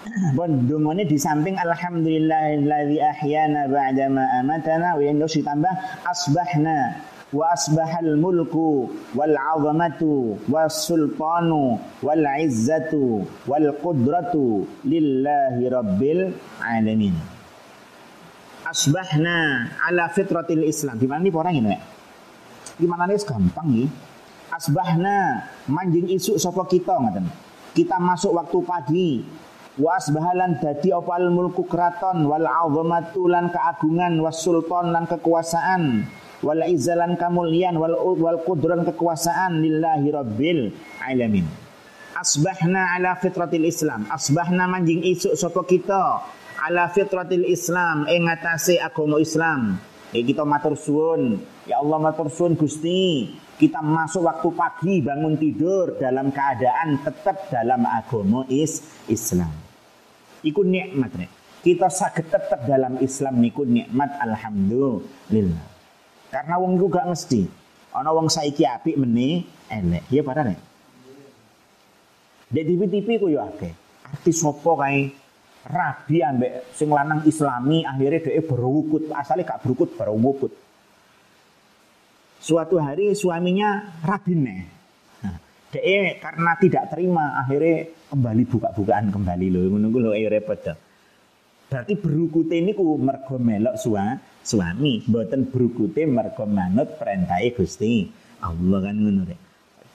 Bon 0.36 0.48
dungane 0.64 1.04
di 1.04 1.20
samping 1.20 1.60
alhamdulillahilladzi 1.60 2.96
ahyana 3.04 3.68
ba'da 3.68 4.08
ma 4.08 4.24
amatana 4.40 4.96
wa 4.96 5.02
yang 5.04 5.20
ditambah 5.20 5.74
asbahna 6.08 6.96
wa 7.30 7.54
asbahal 7.54 8.18
mulku 8.18 8.90
wal 9.14 9.36
azamatu 9.54 10.34
was 10.50 10.86
sultanu 10.86 11.78
wal 12.02 12.24
izzatu 12.42 13.22
wal 13.46 13.68
qudratu 13.78 14.66
lillahi 14.82 15.70
rabbil 15.70 16.34
alamin 16.58 17.14
asbahna 18.66 19.70
ala 19.86 20.10
fitratil 20.10 20.66
islam 20.66 20.98
gimana 20.98 21.22
nih 21.22 21.34
orang 21.34 21.54
ini 21.54 21.78
gimana 22.80 23.04
nih? 23.04 23.20
Gampang 23.20 23.68
nih. 23.68 23.88
asbahna 24.50 25.46
manjing 25.70 26.10
isu 26.10 26.34
sapa 26.34 26.66
kita 26.66 26.96
ngaten 26.96 27.28
kita 27.76 28.00
masuk 28.02 28.34
waktu 28.34 28.58
pagi. 28.66 29.10
wa 29.78 29.96
asbahalan 29.96 30.58
dadi 30.58 30.90
opal 30.90 31.30
mulku 31.30 31.64
keraton. 31.64 32.26
Wal 32.26 32.44
azamatu 32.44 33.30
lan 33.30 33.48
keagungan. 33.54 34.18
Was 34.18 34.42
sultan 34.42 34.90
lan 34.90 35.06
kekuasaan 35.06 36.04
wal 36.40 36.60
izzalan 36.64 37.16
kamulyan 37.20 37.76
wal 37.76 37.96
wal 38.16 38.40
qudran 38.44 38.84
kekuasaan 38.88 39.60
lillahi 39.60 40.08
rabbil 40.12 40.60
alamin. 41.04 41.46
Asbahna 42.16 42.96
ala 42.96 43.16
fitratil 43.16 43.64
islam. 43.64 44.04
Asbahna 44.12 44.68
manjing 44.68 45.00
isuk 45.00 45.36
sapa 45.36 45.64
kita 45.64 46.20
ala 46.60 46.92
fitratil 46.92 47.48
islam 47.48 48.04
ing 48.10 48.28
atase 48.28 48.76
agama 48.76 49.16
islam. 49.16 49.80
Eh 50.10 50.26
kita 50.26 50.42
matur 50.42 50.74
suwun. 50.74 51.38
Ya 51.64 51.78
Allah 51.78 51.98
matur 52.02 52.28
suwun 52.28 52.58
Gusti. 52.58 53.30
Kita 53.60 53.84
masuk 53.84 54.24
waktu 54.24 54.48
pagi 54.56 54.94
bangun 55.04 55.36
tidur 55.36 56.00
dalam 56.00 56.32
keadaan 56.32 57.04
tetap 57.04 57.52
dalam 57.52 57.84
agama 57.84 58.48
is 58.48 58.80
Islam. 59.04 59.52
Iku 60.40 60.64
nikmat 60.64 61.12
nek. 61.12 61.30
Kita 61.60 61.92
sakit 61.92 62.32
tetap 62.32 62.64
dalam 62.64 62.96
Islam 63.04 63.36
niku 63.36 63.68
nikmat 63.68 64.16
alhamdulillah. 64.16 65.69
Karena 66.30 66.54
wong 66.56 66.78
iku 66.78 66.86
gak 66.86 67.10
mesti. 67.10 67.42
Ana 67.90 68.14
wong 68.14 68.30
saiki 68.30 68.62
apik 68.62 68.94
meni 68.94 69.42
elek. 69.66 70.06
Ya 70.14 70.22
padahal 70.22 70.54
nek. 70.54 70.60
Dek 72.50 72.64
TV-TV 72.66 73.08
ku 73.18 73.26
yo 73.30 73.42
akeh. 73.42 73.74
Artis 74.06 74.38
sopo 74.38 74.78
kae 74.78 75.10
rabi 75.66 76.24
ambek 76.24 76.72
sing 76.72 76.88
lanang 76.88 77.20
islami 77.28 77.84
akhirnya 77.84 78.24
dia 78.24 78.40
berwukut 78.40 79.12
asalnya 79.12 79.44
gak 79.44 79.60
berwukut 79.60 79.92
berwukut 79.92 80.52
suatu 82.40 82.80
hari 82.80 83.12
suaminya 83.12 84.00
rabine 84.00 84.64
nah, 85.20 85.36
dia 85.68 86.16
karena 86.16 86.52
tidak 86.56 86.84
terima 86.88 87.36
akhirnya 87.44 87.92
kembali 88.08 88.42
buka-bukaan 88.48 89.12
kembali 89.12 89.46
loh 89.52 89.68
menunggu 89.76 90.00
loh 90.00 90.12
ayo 90.16 90.32
repot 90.32 90.64
berarti 91.70 91.94
berukute 92.00 92.56
ini 92.56 92.74
ku 92.74 92.98
mergo 92.98 93.38
melok 93.38 93.78
sua, 93.78 94.18
suami 94.50 95.06
buatan 95.06 95.46
berukute 95.46 96.02
mergo 96.10 96.42
manut 96.50 96.98
perintai 96.98 97.54
gusti 97.54 98.10
Allah 98.42 98.78
kan 98.82 98.96
ngono 98.98 99.22
rek 99.30 99.40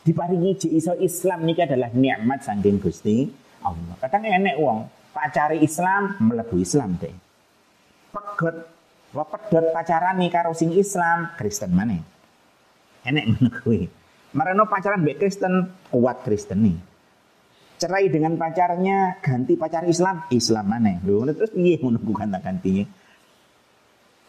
diparingi 0.08 0.72
iso 0.72 0.96
Islam 0.96 1.44
ini 1.44 1.60
adalah 1.60 1.92
nikmat 1.92 2.48
saking 2.48 2.80
gusti 2.80 3.28
Allah 3.66 3.96
kadang 4.00 4.24
enek 4.24 4.56
uang 4.62 4.80
pacari 5.16 5.64
Islam 5.64 6.20
melebu 6.20 6.60
Islam 6.60 7.00
deh. 7.00 7.16
Pegot 8.12 8.56
wa 9.16 9.24
pacaran 9.72 10.20
nih 10.20 10.28
karo 10.28 10.52
sing 10.52 10.76
Islam 10.76 11.32
Kristen 11.40 11.72
mana? 11.72 11.96
Enek 13.08 13.24
ngono 13.32 13.50
kuwi. 13.64 13.88
Pacaran 14.68 15.08
mbek 15.08 15.24
Kristen 15.24 15.72
kuat 15.88 16.28
Kristen 16.28 16.68
nih. 16.68 16.78
Cerai 17.80 18.08
dengan 18.12 18.36
pacarnya 18.36 19.20
ganti 19.24 19.56
pacar 19.56 19.88
Islam 19.88 20.28
Islam 20.32 20.66
mana? 20.68 21.00
Lho 21.00 21.32
terus 21.32 21.56
piye 21.56 21.80
ngono 21.80 22.00
ganti 22.44 22.84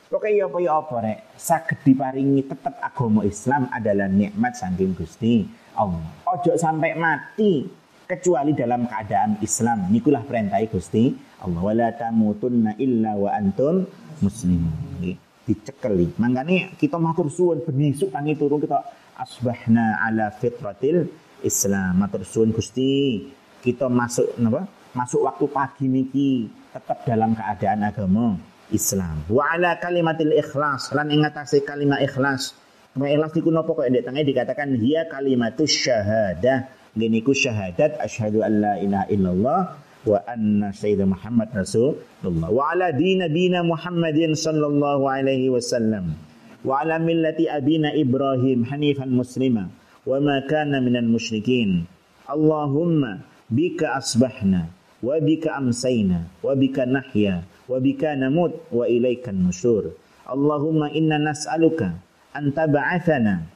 Pokoknya 0.06 0.38
ya 0.38 0.44
apa 0.46 0.58
ya 0.62 0.72
apa 0.78 0.96
rek, 1.02 1.18
saged 1.34 1.82
diparingi 1.82 2.46
tetap 2.46 2.78
agama 2.78 3.26
Islam 3.26 3.66
adalah 3.74 4.06
nikmat 4.06 4.54
saking 4.54 4.94
Gusti 4.94 5.42
Allah. 5.74 5.98
Ojo 6.30 6.54
sampai 6.54 6.94
mati 6.94 7.66
kecuali 8.06 8.54
dalam 8.54 8.86
keadaan 8.86 9.42
Islam. 9.42 9.90
Nikulah 9.90 10.22
perintah 10.22 10.62
Gusti 10.70 11.10
Allah 11.42 11.58
wala 11.58 11.90
tamutunna 11.90 12.78
illa 12.78 13.18
wa 13.18 13.34
antum 13.34 13.82
muslimun. 14.22 15.18
Dicekeli. 15.42 16.14
Makanya 16.22 16.78
kita 16.78 17.02
matur 17.02 17.26
suwun 17.26 17.66
benisuk 17.66 18.14
tangi 18.14 18.38
turun 18.38 18.62
kita 18.62 18.86
asbahna 19.18 20.06
ala 20.06 20.30
fitratil 20.30 21.10
Islam. 21.42 21.98
Matur 21.98 22.22
suwun 22.22 22.54
Gusti. 22.54 23.26
Kita 23.58 23.90
masuk 23.90 24.38
napa? 24.38 24.70
Masuk 24.94 25.26
waktu 25.26 25.50
pagi 25.50 25.90
niki 25.90 26.46
tetap 26.70 27.02
dalam 27.02 27.34
keadaan 27.34 27.82
agama 27.82 28.38
Islam. 28.72 29.22
Wa 29.30 29.54
ala 29.54 29.78
kalimatil 29.78 30.34
ikhlas. 30.34 30.90
Lan 30.94 31.10
ing 31.12 31.22
kalimat 31.66 32.00
ikhlas. 32.02 32.54
Kalimat 32.96 33.12
ikhlas 33.12 33.32
niku 33.36 33.50
napa 33.52 33.70
kok 33.76 33.86
ndek 33.86 34.04
tengah 34.08 34.24
dikatakan 34.24 34.74
hiya 34.80 35.06
kalimatus 35.06 35.68
syahadah. 35.68 36.72
Gini 36.96 37.20
ku 37.20 37.36
syahadat 37.36 38.00
asyhadu 38.00 38.40
an 38.40 38.52
la 38.64 38.74
ilaha 38.80 39.06
illallah 39.12 39.60
wa 40.08 40.18
anna 40.24 40.72
sayyidina 40.72 41.12
Muhammad 41.12 41.52
Rasulullah. 41.52 42.48
Wa 42.48 42.72
ala 42.72 42.94
din 42.96 43.20
nabina 43.20 43.60
Muhammadin 43.60 44.32
sallallahu 44.32 45.04
alaihi 45.04 45.52
wasallam. 45.52 46.16
Wa 46.64 46.82
ala 46.82 46.96
millati 46.96 47.52
abina 47.52 47.92
Ibrahim 47.92 48.64
hanifan 48.64 49.12
muslima. 49.12 49.68
Wa 50.08 50.16
ma 50.22 50.40
kana 50.48 50.80
minal 50.80 51.04
musyrikin. 51.04 51.84
Allahumma 52.26 53.22
bika 53.52 53.94
asbahna 53.94 54.66
wa 54.98 55.14
bika 55.22 55.54
amsayna 55.54 56.26
wa 56.42 56.56
bika 56.58 56.82
nahya 56.82 57.46
wa 57.66 57.78
bika 57.82 58.14
namut 58.14 58.54
wa 58.70 58.86
ilaikan 58.86 59.36
nusyur 59.46 59.94
Allahumma 60.26 60.90
inna 60.90 61.22
nas'aluka 61.22 61.94
an 62.34 62.50
tab'athana 62.50 63.46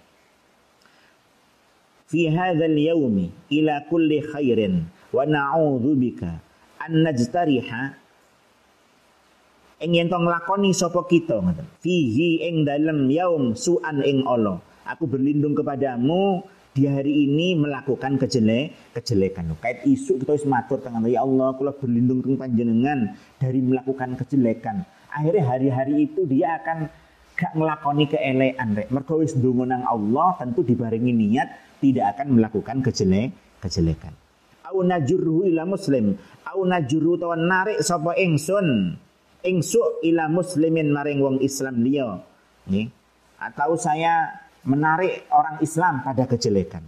fi 2.06 2.30
hadzal 2.30 2.74
yaumi 2.74 3.30
ila 3.50 3.86
kulli 3.90 4.22
khairin 4.22 4.86
wa 5.10 5.26
na'udzu 5.26 5.92
bika 5.98 6.42
an 6.80 7.04
najtariha. 7.04 7.82
Ing 9.80 9.96
yen 9.96 10.12
nglakoni 10.12 10.76
sapa 10.76 11.08
kita 11.08 11.40
ngoten. 11.40 11.64
Fihi 11.80 12.44
ing 12.44 12.68
dalem 12.68 13.08
yaum 13.08 13.56
su'an 13.56 14.04
ing 14.04 14.28
Allah. 14.28 14.60
Aku 14.84 15.08
berlindung 15.08 15.56
kepadamu 15.56 16.44
di 16.70 16.86
hari 16.86 17.26
ini 17.26 17.58
melakukan 17.58 18.18
kejelek 18.20 18.94
kejelekan. 18.94 19.58
Kait 19.58 19.82
isu 19.82 20.22
kita 20.22 20.38
wis 20.38 20.46
matur 20.46 20.78
tengah 20.78 21.02
ya 21.10 21.26
Allah 21.26 21.54
kula 21.58 21.74
berlindung 21.74 22.22
keng 22.22 22.38
panjenengan 22.38 23.18
dari 23.42 23.58
melakukan 23.58 24.14
kejelekan. 24.14 24.86
Akhirnya 25.10 25.42
hari-hari 25.50 26.06
itu 26.06 26.22
dia 26.30 26.62
akan 26.62 26.86
gak 27.34 27.52
ngelakoni 27.58 28.04
keelekan 28.06 28.78
rek. 28.78 28.88
Wis 28.92 29.34
nang 29.34 29.82
Allah 29.82 30.28
tentu 30.38 30.62
dibarengi 30.62 31.10
niat 31.10 31.48
tidak 31.82 32.18
akan 32.18 32.38
melakukan 32.38 32.86
kejelek 32.86 33.34
kejelekan. 33.58 34.14
Au 34.70 34.86
najurhu 34.86 35.50
ila 35.50 35.66
muslim. 35.66 36.14
Au 36.46 36.62
najurhu 36.62 37.18
tawan 37.18 37.50
narik 37.50 37.82
sapa 37.82 38.14
ingsun. 38.14 38.94
Ingsu 39.40 39.80
ila 40.06 40.30
muslimin 40.30 40.94
maring 40.94 41.18
wong 41.18 41.36
Islam 41.42 41.82
liya. 41.82 42.22
Nih 42.70 43.00
atau 43.40 43.72
saya 43.74 44.28
menarik 44.66 45.28
orang 45.32 45.60
Islam 45.64 46.04
pada 46.04 46.28
kejelekan 46.28 46.84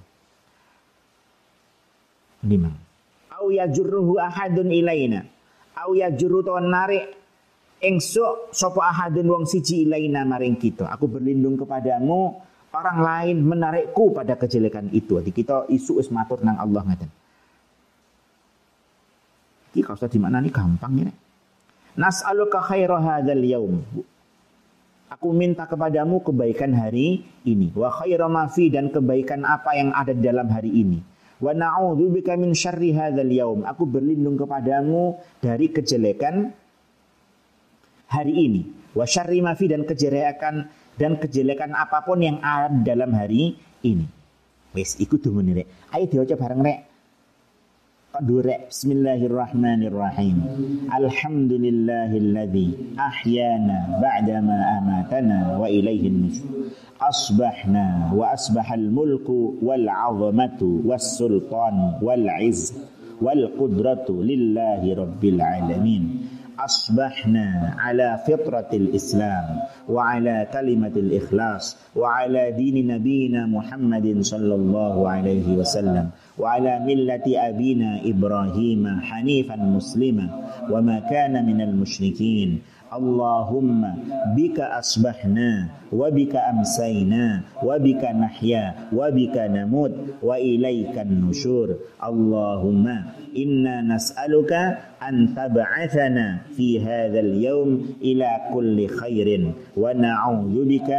lima 2.45 2.73
au 3.39 3.49
yajurruhu 3.49 4.19
ahadun 4.19 4.69
ilaina 4.69 5.25
au 5.79 5.97
yajurru 5.97 6.45
tawan 6.45 6.69
narik 6.69 7.23
Engso 7.83 8.47
sopo 8.55 8.79
ahadun 8.79 9.27
wong 9.27 9.43
siji 9.43 9.83
ilaina 9.83 10.23
maring 10.23 10.55
kita. 10.55 10.87
Aku 10.95 11.11
berlindung 11.11 11.59
kepadamu. 11.59 12.39
Orang 12.73 13.03
lain 13.03 13.43
menarikku 13.43 14.15
pada 14.15 14.39
kejelekan 14.39 14.87
itu. 14.95 15.19
Jadi 15.19 15.35
kita 15.35 15.67
isu 15.67 15.99
is 15.99 16.09
matur 16.09 16.41
nang 16.47 16.63
Allah 16.63 16.87
ngaten. 16.87 17.11
Iki 19.75 19.83
kau 19.83 19.99
di 19.99 20.19
mana 20.23 20.39
nih 20.39 20.55
gampang 20.55 20.95
ini. 20.95 21.13
Nas'aluka 21.99 22.65
khaira 22.65 22.97
hadzal 23.03 23.45
yaum. 23.45 23.83
Aku 25.13 25.37
minta 25.37 25.69
kepadamu 25.69 26.25
kebaikan 26.25 26.73
hari 26.73 27.21
ini. 27.45 27.69
Wa 27.77 27.93
khaira 27.93 28.33
ma 28.33 28.49
fi 28.49 28.73
dan 28.73 28.89
kebaikan 28.89 29.45
apa 29.45 29.77
yang 29.77 29.93
ada 29.93 30.17
di 30.17 30.25
dalam 30.25 30.49
hari 30.49 30.73
ini. 30.73 31.05
Wa 31.37 31.53
na'udzubika 31.53 32.33
min 32.41 32.57
syarri 32.57 32.97
hadzal 32.97 33.29
yaum. 33.29 33.61
Aku 33.69 33.85
berlindung 33.85 34.41
kepadamu 34.41 35.21
dari 35.45 35.69
kejelekan 35.69 36.57
hari 38.09 38.35
ini. 38.41 38.63
Wa 38.97 39.05
syarri 39.05 39.45
mafi 39.45 39.69
dan 39.69 39.85
kejelekan 39.85 40.73
dan 40.97 41.21
kejelekan 41.21 41.77
apa 41.77 42.05
pun 42.09 42.25
yang 42.25 42.41
ada 42.41 42.73
dalam 42.73 43.13
hari 43.13 43.61
ini. 43.85 44.09
Wes 44.73 44.97
ikut 44.97 45.21
tunggu 45.21 45.45
nih 45.45 45.61
rek. 45.61 45.69
Ayo 45.93 46.05
diwaca 46.09 46.41
bareng 46.41 46.65
rek. 46.65 46.79
قدره 48.13 48.69
بسم 48.69 48.93
الله 48.93 49.21
الرحمن 49.25 49.81
الرحيم. 49.89 50.39
الحمد 50.93 51.53
لله 51.53 52.11
الذي 52.13 52.71
أحيانا 53.01 53.79
بعدما 54.05 54.59
أماتنا 54.79 55.57
وإليه 55.57 56.09
النشور 56.13 56.57
أصبحنا 57.01 58.13
وأصبح 58.13 58.73
الملك 58.73 59.29
والعظمة 59.65 60.61
والسلطان 60.61 61.77
والعز 62.03 62.63
والقدرة 63.23 64.09
لله 64.09 64.83
رب 64.95 65.23
العالمين. 65.25 66.05
أصبحنا 66.61 67.75
على 67.79 68.09
فطرة 68.29 68.71
الإسلام 68.73 69.47
وعلى 69.89 70.47
كلمة 70.53 70.95
الإخلاص 70.97 71.97
وعلى 71.97 72.53
دين 72.53 72.87
نبينا 72.87 73.47
محمد 73.47 74.21
صلى 74.21 74.55
الله 74.55 75.09
عليه 75.09 75.57
وسلم. 75.57 76.07
وعلى 76.39 76.81
ملة 76.81 77.27
أبينا 77.49 78.01
إبراهيم 78.05 79.01
حنيفا 79.01 79.57
مسلما 79.57 80.27
وما 80.71 80.99
كان 80.99 81.47
من 81.47 81.61
المشركين. 81.61 82.59
اللهم 82.93 83.81
بك 84.37 84.61
أصبحنا 84.61 85.69
وبك 85.93 86.37
أمسينا 86.37 87.41
وبك 87.65 88.05
نحيا 88.05 88.65
وبك 88.93 89.37
نموت 89.37 89.95
وإليك 90.23 90.99
النشور. 90.99 91.69
اللهم 92.05 92.87
إنا 93.37 93.75
نسألك 93.83 94.53
أن 95.09 95.35
تبعثنا 95.37 96.39
في 96.57 96.81
هذا 96.85 97.21
اليوم 97.21 97.71
إلى 98.03 98.31
كل 98.53 98.87
خير 98.87 99.29
ونعوذ 99.77 100.57
بك 100.65 100.91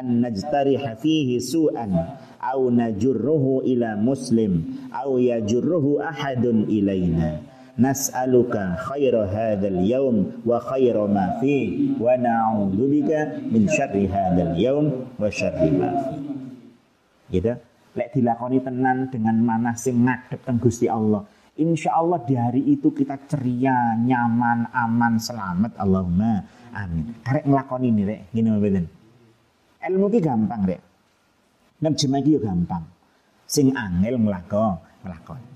أن 0.00 0.06
نجترح 0.24 0.92
فيه 0.92 1.38
سوءا. 1.38 1.88
au 2.52 2.68
najurruhu 2.68 3.64
ila 3.64 3.96
muslim 3.96 4.76
au 4.92 5.16
yajurruhu 5.16 6.04
ahadun 6.04 6.68
ilaina 6.68 7.40
nas'aluka 7.80 8.76
khaira 8.76 9.24
hadzal 9.32 9.80
yaum 9.80 10.44
wa 10.44 10.60
khaira 10.60 11.08
ma 11.08 11.40
fi 11.40 11.96
wa 11.96 12.12
na'udzubika 12.20 13.40
min 13.48 13.64
syarri 13.72 14.04
hadzal 14.04 14.52
yaum 14.60 15.08
wa 15.16 15.28
syarri 15.32 15.72
ma 15.72 15.88
fi 15.88 16.14
gitu 17.32 17.56
lek 17.96 18.08
dilakoni 18.12 18.60
tenan 18.60 19.08
dengan 19.08 19.36
mana 19.40 19.72
sing 19.72 20.04
ngadep 20.04 20.40
teng 20.44 20.60
Gusti 20.60 20.88
Allah 20.88 21.24
Insya 21.52 22.00
Allah 22.00 22.16
di 22.24 22.32
hari 22.32 22.64
itu 22.64 22.96
kita 22.96 23.28
ceria, 23.28 23.92
nyaman, 23.92 24.72
aman, 24.72 25.20
selamat. 25.20 25.76
Allahumma 25.76 26.40
amin. 26.72 27.20
Karek 27.20 27.44
ngelakon 27.44 27.84
ini 27.84 28.02
rek, 28.08 28.20
gini 28.32 28.48
mbak 28.48 28.88
Ilmu 29.84 30.06
ini 30.08 30.18
gampang 30.24 30.62
rek. 30.64 30.80
Nerjemah 31.82 32.20
ki 32.22 32.38
gampang. 32.38 32.86
Sing 33.50 33.74
angel 33.74 34.16
nglakon, 34.22 34.78
nglakoni. 35.02 35.50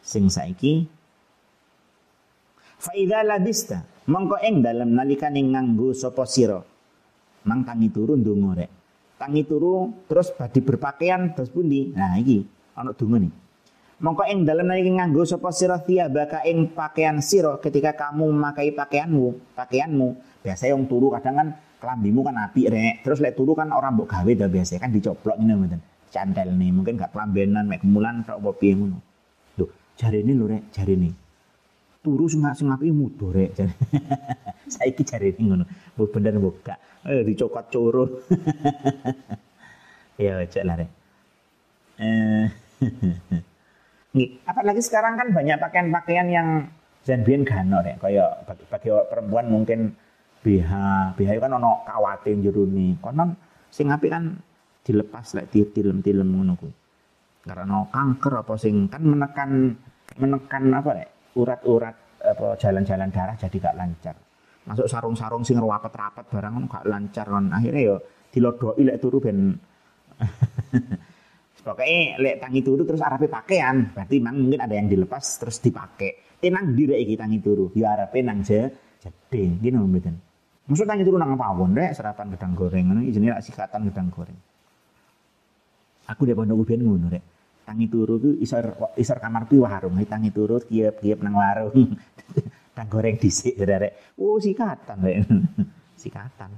Sing 0.00 0.26
saiki 0.26 0.82
fa 2.80 2.90
idza 2.96 3.22
labista 3.22 3.78
mongko 4.10 4.40
ing 4.42 4.64
dalem 4.64 4.90
nalikane 4.96 5.38
nganggo 5.38 5.94
sapa 5.94 6.26
sira. 6.26 6.58
Mang 7.46 7.62
tangi 7.62 7.88
turu 7.94 8.18
ndonga 8.18 8.50
rek 8.58 8.70
tangi 9.20 9.44
turu 9.44 9.92
terus 10.08 10.32
badi 10.32 10.64
berpakaian 10.64 11.36
terus 11.36 11.52
pundi? 11.52 11.92
Nah 11.92 12.16
iki 12.16 12.42
ana 12.74 12.96
donga 12.96 13.20
nih. 13.20 13.32
Mongko 14.00 14.24
ing 14.32 14.48
dalem 14.48 14.64
nalika 14.64 14.90
nganggo 14.96 15.22
sapa 15.28 15.52
sira 15.52 15.76
baka 16.08 16.42
ing 16.48 16.72
pakaian 16.72 17.20
sira 17.20 17.60
ketika 17.60 17.92
kamu 17.92 18.32
memakai 18.32 18.72
pakaianmu 18.72 19.54
pakaianmu. 19.54 20.08
Biasa 20.40 20.72
yang 20.72 20.88
turu 20.88 21.12
kadang 21.12 21.36
kan 21.36 21.48
kelambimu 21.80 22.20
kan 22.22 22.36
api 22.46 22.68
rek. 22.68 22.94
Terus 23.02 23.18
lek 23.24 23.34
turu 23.34 23.56
kan 23.56 23.72
orang 23.72 23.96
mbok 23.96 24.08
gawe 24.12 24.32
dah 24.36 24.48
biasa 24.52 24.78
kan 24.78 24.92
dicoplok 24.92 25.40
ngene 25.40 25.54
mboten? 25.56 25.80
Cantel 26.10 26.52
nih 26.54 26.70
mungkin 26.74 26.98
gak 26.98 27.14
kelambenan 27.14 27.64
mek 27.66 27.80
kemulan 27.82 28.22
tok 28.22 28.38
apa 28.38 28.50
piye 28.60 28.72
ngono. 28.76 28.98
Lho 29.56 29.66
jarene 29.96 30.32
lho 30.36 30.44
rek 30.46 30.62
jarene 30.74 31.10
turu 32.00 32.24
sing 32.32 32.40
sing 32.56 32.68
api 32.72 32.92
mudo 32.92 33.32
rek 33.32 33.50
jare. 33.56 33.74
Saiki 34.74 35.02
jarene 35.04 35.40
ngono. 35.40 35.64
Bener 35.96 36.36
buka 36.40 36.76
eh 37.00 37.24
dicokot 37.24 37.66
coro 37.72 38.04
ya 40.20 40.44
cek 40.44 40.64
lah 40.68 40.74
rek. 40.80 40.90
Eh 42.00 42.46
apalagi 44.50 44.82
sekarang 44.82 45.14
kan 45.14 45.28
banyak 45.30 45.56
pakaian-pakaian 45.62 46.28
yang 46.28 46.48
jangan 47.06 47.42
gano 47.46 47.78
deh. 47.84 47.94
Kayak 48.00 48.44
bagi, 48.48 48.64
bagi 48.68 48.88
perempuan 49.08 49.46
mungkin 49.48 49.94
BH, 50.40 50.72
BH 51.20 51.30
kan 51.36 51.52
ono 51.52 51.84
kawate 51.84 52.32
jero 52.40 52.64
ni. 52.64 52.96
Konon 52.96 53.36
sing 53.68 53.92
api 53.92 54.06
kan 54.08 54.24
dilepas 54.80 55.36
lek 55.36 55.52
like, 55.52 55.72
tilem-tilem 55.76 56.28
ngono 56.28 56.56
kuwi. 56.56 56.72
Karena 57.44 57.84
kanker 57.88 58.44
apa 58.44 58.54
sing 58.56 58.88
kan 58.88 59.04
menekan 59.04 59.76
menekan 60.16 60.64
apa 60.72 60.90
deh? 60.96 61.10
urat-urat 61.30 61.94
apa 62.20 62.58
jalan-jalan 62.58 63.08
darah 63.14 63.36
jadi 63.38 63.56
gak 63.60 63.76
lancar. 63.78 64.16
Masuk 64.66 64.90
sarung-sarung 64.90 65.46
sing 65.46 65.62
rapet-rapet 65.62 66.26
barang 66.26 66.52
kan 66.52 66.64
gak 66.66 66.84
lancar 66.90 67.26
kan. 67.28 67.44
Akhirnya 67.54 67.82
yo 67.94 67.96
dilodoi 68.34 68.82
lek 68.82 68.98
turu 68.98 69.18
ben 69.22 69.38
Pokoknya 71.64 72.16
lek 72.16 72.40
tangi 72.40 72.64
turu 72.64 72.88
terus 72.88 73.04
arape 73.04 73.28
pakaian, 73.28 73.92
berarti 73.92 74.16
memang 74.16 74.48
mungkin 74.48 74.60
ada 74.64 74.72
yang 74.72 74.88
dilepas 74.88 75.36
terus 75.36 75.60
dipakai. 75.60 76.40
Tenang 76.40 76.72
diri 76.72 76.96
iki 77.04 77.20
tangi 77.20 77.36
turu, 77.36 77.68
ya 77.76 77.92
arape 77.92 78.24
nang 78.24 78.40
je 78.40 78.64
jeding, 78.96 79.60
gini 79.60 79.76
mboten. 79.76 80.29
Maksud 80.70 80.86
tangi 80.86 81.02
turu 81.02 81.18
nang 81.18 81.34
pawon 81.34 81.74
rek 81.74 81.98
serapan 81.98 82.30
gedang 82.30 82.54
goreng 82.54 82.84
ngono 82.86 83.02
jenenge 83.02 83.34
lak 83.34 83.42
sikatan 83.42 83.90
gedang 83.90 84.06
goreng. 84.06 84.38
Aku 86.06 86.22
dek 86.22 86.38
pondok 86.38 86.62
uben 86.62 86.80
ngono 86.86 87.10
rek. 87.10 87.24
Tangi 87.66 87.90
turu 87.90 88.22
ku 88.22 88.30
isor 88.38 88.94
isor 88.94 89.18
kamar 89.18 89.50
pi 89.50 89.58
warung, 89.58 89.98
tangi 90.06 90.30
turu 90.30 90.62
kiep-kiep 90.62 91.26
nang 91.26 91.34
warung. 91.34 91.74
gedang 92.70 92.86
goreng 92.86 93.18
dhisik 93.18 93.58
rek. 93.58 94.14
Oh 94.14 94.38
sikatan 94.38 94.96
rek. 95.02 95.26
sikatan. 96.06 96.50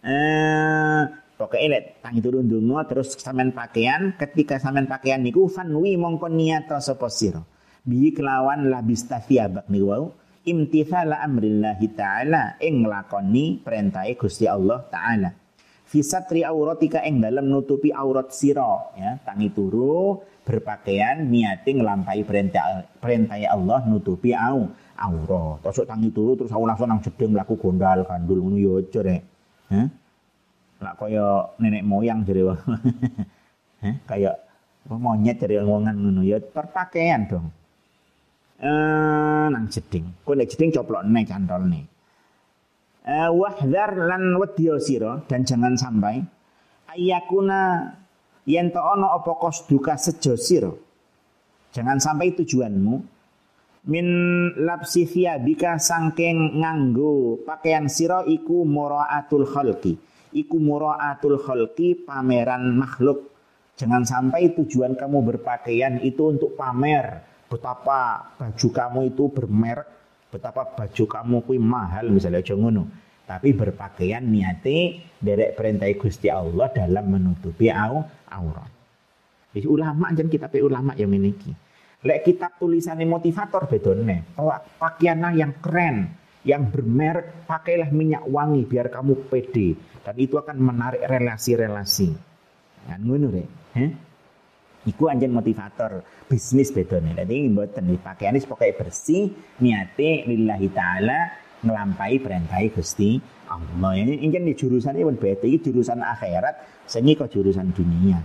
Eh 0.00 1.04
Pokoknya 1.36 1.68
lek 1.76 2.00
tangi 2.00 2.24
turun 2.24 2.48
dungo 2.48 2.80
terus 2.88 3.12
samen 3.20 3.52
pakaian 3.52 4.16
ketika 4.16 4.56
samen 4.56 4.88
pakaian 4.88 5.20
niku 5.20 5.52
fanwi 5.52 5.92
mongko 6.00 6.32
niat 6.32 6.72
sapa 6.80 7.12
sira. 7.12 7.44
Bi 7.84 8.08
kelawan 8.16 8.72
labis 8.72 9.04
tafiyabak 9.04 9.68
niku 9.68 9.86
wau 9.92 10.04
imtithala 10.46 11.18
amrillahi 11.26 11.86
taala 11.92 12.54
ing 12.62 12.86
nglakoni 12.86 13.60
perintahe 13.60 14.14
Gusti 14.14 14.46
Allah 14.46 14.86
taala. 14.86 15.34
Fi 15.86 16.02
satri 16.02 16.42
auratika 16.46 17.02
ing 17.02 17.22
dalam 17.22 17.46
nutupi 17.50 17.90
aurat 17.90 18.30
sira 18.34 18.94
ya 18.98 19.18
tangi 19.22 19.50
turu 19.54 20.18
berpakaian 20.46 21.26
niate 21.26 21.74
nglampahi 21.74 22.22
perintah 22.26 22.86
perintah 23.02 23.38
Allah 23.50 23.82
nutupi 23.86 24.34
au 24.34 24.70
aurat. 24.98 25.62
Terus 25.62 25.86
tangi 25.86 26.10
turu 26.14 26.38
terus 26.38 26.50
aku 26.54 26.64
langsung 26.66 26.90
nang 26.90 27.02
jedeng 27.02 27.34
mlaku 27.34 27.58
gondal 27.58 28.06
kandul 28.06 28.42
ngono 28.42 28.56
ya 28.58 28.72
aja 28.82 29.00
rek. 29.02 29.22
Lah 30.82 30.94
kaya 30.94 31.26
nenek 31.58 31.82
moyang 31.86 32.22
jare. 32.26 32.42
Heh, 33.82 33.94
kaya 34.10 34.30
monyet 34.86 35.42
jare 35.42 35.62
wongan 35.62 35.96
ngono 35.98 36.22
ya 36.22 36.38
perpakaian 36.42 37.30
dong. 37.30 37.46
Eh 38.56 39.46
nang 39.52 39.68
jeding. 39.68 40.24
Kowe 40.24 40.32
nek 40.32 40.48
jeding 40.48 40.72
coplokne 40.72 41.20
cantolne. 41.28 41.80
Eh 43.04 43.28
wahdar 43.28 43.92
lan 44.08 44.40
wedya 44.40 44.80
sira 44.80 45.20
dan 45.28 45.44
jangan 45.44 45.76
sampai 45.76 46.24
ayakuna 46.88 47.92
yen 48.48 48.72
to 48.72 48.80
ana 48.80 49.12
apa 49.12 49.36
kosduka 49.36 50.00
sejo 50.00 50.40
sira. 50.40 50.72
Jangan 51.76 52.00
sampai 52.00 52.32
tujuanmu 52.32 52.94
min 53.92 54.06
lapsi 54.64 55.04
bika 55.44 55.76
sangking 55.76 56.56
nganggo 56.58 57.44
pakaian 57.44 57.92
sira 57.92 58.24
iku 58.24 58.64
muraatul 58.64 59.44
khalqi 59.44 59.94
iku 60.32 60.56
muraatul 60.56 61.36
khalqi 61.36 62.08
pameran 62.08 62.72
makhluk. 62.72 63.36
Jangan 63.76 64.08
sampai 64.08 64.56
tujuan 64.56 64.96
kamu 64.96 65.20
berpakaian 65.20 66.00
itu 66.00 66.32
untuk 66.32 66.56
pamer 66.56 67.35
betapa 67.46 68.32
baju 68.38 68.68
kamu 68.70 69.00
itu 69.14 69.24
bermerek, 69.30 69.88
betapa 70.30 70.62
baju 70.74 71.04
kamu 71.06 71.36
kui 71.46 71.58
mahal 71.58 72.10
misalnya 72.10 72.42
aja. 72.42 72.54
Tapi 73.26 73.58
berpakaian 73.58 74.22
niate 74.22 75.02
derek 75.18 75.58
perintah 75.58 75.90
Gusti 75.98 76.30
Allah 76.30 76.70
dalam 76.70 77.10
menutupi 77.10 77.66
au 77.66 78.06
aurat. 78.30 78.70
Jadi 79.50 79.66
ulama 79.66 80.14
jangan 80.14 80.30
kita 80.30 80.46
pe 80.46 80.62
ulama 80.62 80.94
yang 80.94 81.10
memiliki. 81.10 81.50
Lek 82.06 82.22
kitab 82.22 82.54
tulisannya 82.54 83.02
motivator 83.02 83.66
bedone. 83.66 84.38
Pakaian 84.78 85.26
yang 85.34 85.58
keren, 85.58 86.06
yang 86.46 86.70
bermerek, 86.70 87.50
pakailah 87.50 87.90
minyak 87.90 88.22
wangi 88.30 88.62
biar 88.62 88.94
kamu 88.94 89.26
pede 89.26 89.74
dan 90.06 90.14
itu 90.14 90.38
akan 90.38 90.62
menarik 90.62 91.02
relasi-relasi. 91.02 92.14
Kan 92.86 93.02
ngono 93.02 93.26
rek. 93.34 93.48
Iku 94.86 95.10
anjen 95.10 95.34
motivator 95.34 96.06
bisnis 96.30 96.70
bedone. 96.70 97.10
Dadi 97.10 97.50
mboten 97.50 97.98
pakaian 97.98 98.38
wis 98.38 98.46
pokoke 98.46 98.70
bersih, 98.78 99.34
niate 99.58 100.22
lillahi 100.30 100.70
taala 100.70 101.34
ngelampai 101.66 102.22
perintah 102.22 102.62
Gusti 102.70 103.18
Allah. 103.50 103.98
Ini 103.98 104.22
ingin 104.22 104.46
di 104.46 104.54
jurusan 104.54 104.94
ini 104.94 105.10
beda 105.10 105.42
iki 105.42 105.74
jurusan 105.74 105.98
akhirat, 105.98 106.86
sing 106.86 107.10
kok 107.18 107.34
jurusan 107.34 107.74
dunia. 107.74 108.22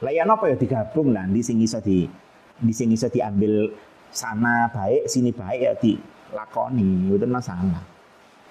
Lah 0.00 0.12
ya 0.14 0.24
napa 0.24 0.48
ya 0.48 0.56
digabung 0.56 1.12
lah 1.12 1.28
di 1.28 1.44
sing 1.44 1.60
iso 1.60 1.82
di 1.84 2.08
di 2.58 2.72
sing 2.72 2.88
iso 2.88 3.12
diambil 3.12 3.68
sana 4.08 4.72
baik 4.72 5.10
sini 5.10 5.34
baik 5.36 5.60
ya 5.60 5.72
di 5.76 5.92
lakoni 6.32 7.12
itu 7.12 7.26
masalah. 7.28 7.84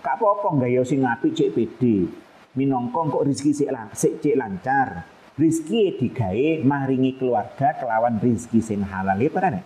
Kak 0.06 0.22
apa-apa 0.22 0.62
gaya 0.62 0.86
sing 0.86 1.02
apik 1.02 1.34
cek 1.34 1.58
pede. 1.58 2.06
Minangka 2.54 3.02
kok 3.10 3.26
rezeki 3.26 3.66
cek 3.98 4.36
lancar. 4.38 5.17
Rizki 5.38 5.94
digawe 6.02 6.66
maringi 6.66 7.14
keluarga 7.14 7.78
kelawan 7.78 8.18
rizki 8.18 8.58
sing 8.58 8.82
halal. 8.82 9.22
Itu 9.22 9.38
kan 9.38 9.62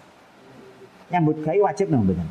nyambut 1.08 1.40
gawe 1.44 1.72
wajib 1.72 1.88
nang 1.88 2.04
mboten? 2.04 2.28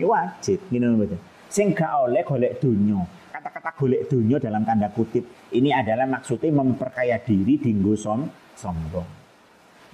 Ya 0.00 0.08
wajib 0.08 0.58
ngene 0.72 0.96
mboten. 0.96 1.20
Sing 1.52 1.76
gak 1.76 1.92
oleh 2.08 2.24
golek 2.24 2.60
dunya 2.60 3.00
kata-kata 3.38 3.70
golek 3.78 4.02
dunya 4.10 4.36
dalam 4.42 4.66
tanda 4.66 4.90
kutip 4.90 5.22
ini 5.54 5.70
adalah 5.70 6.10
maksudnya 6.10 6.50
memperkaya 6.50 7.22
diri 7.22 7.54
dinggo 7.60 7.94
som 7.94 8.26
sombong. 8.58 9.06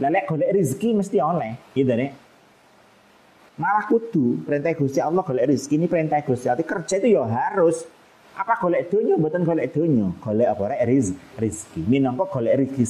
Lah 0.00 0.10
lek 0.10 0.24
golek 0.26 0.50
rezeki 0.56 0.96
mesti 0.96 1.20
oleh 1.20 1.74
gitu 1.76 1.92
nek? 1.92 2.12
Malah 3.54 3.86
kudu 3.86 4.42
perintah 4.42 4.74
Gusti 4.74 4.98
Allah 4.98 5.22
golek 5.22 5.46
rezeki 5.46 5.74
ini 5.78 5.86
perintah 5.86 6.18
Gusti 6.24 6.48
Allah. 6.48 6.64
Kerja 6.64 6.94
itu 6.98 7.08
ya 7.14 7.22
harus 7.28 7.86
apa 8.34 8.58
golek 8.58 8.90
dunia 8.90 9.14
mboten 9.14 9.46
golek 9.46 9.70
dunia, 9.70 10.10
golek 10.18 10.48
apa 10.50 10.62
rek 10.74 10.82
riz, 10.90 11.14
rezeki. 11.38 11.86
Minangka 11.86 12.26
golek 12.26 12.66
rezeki 12.66 12.84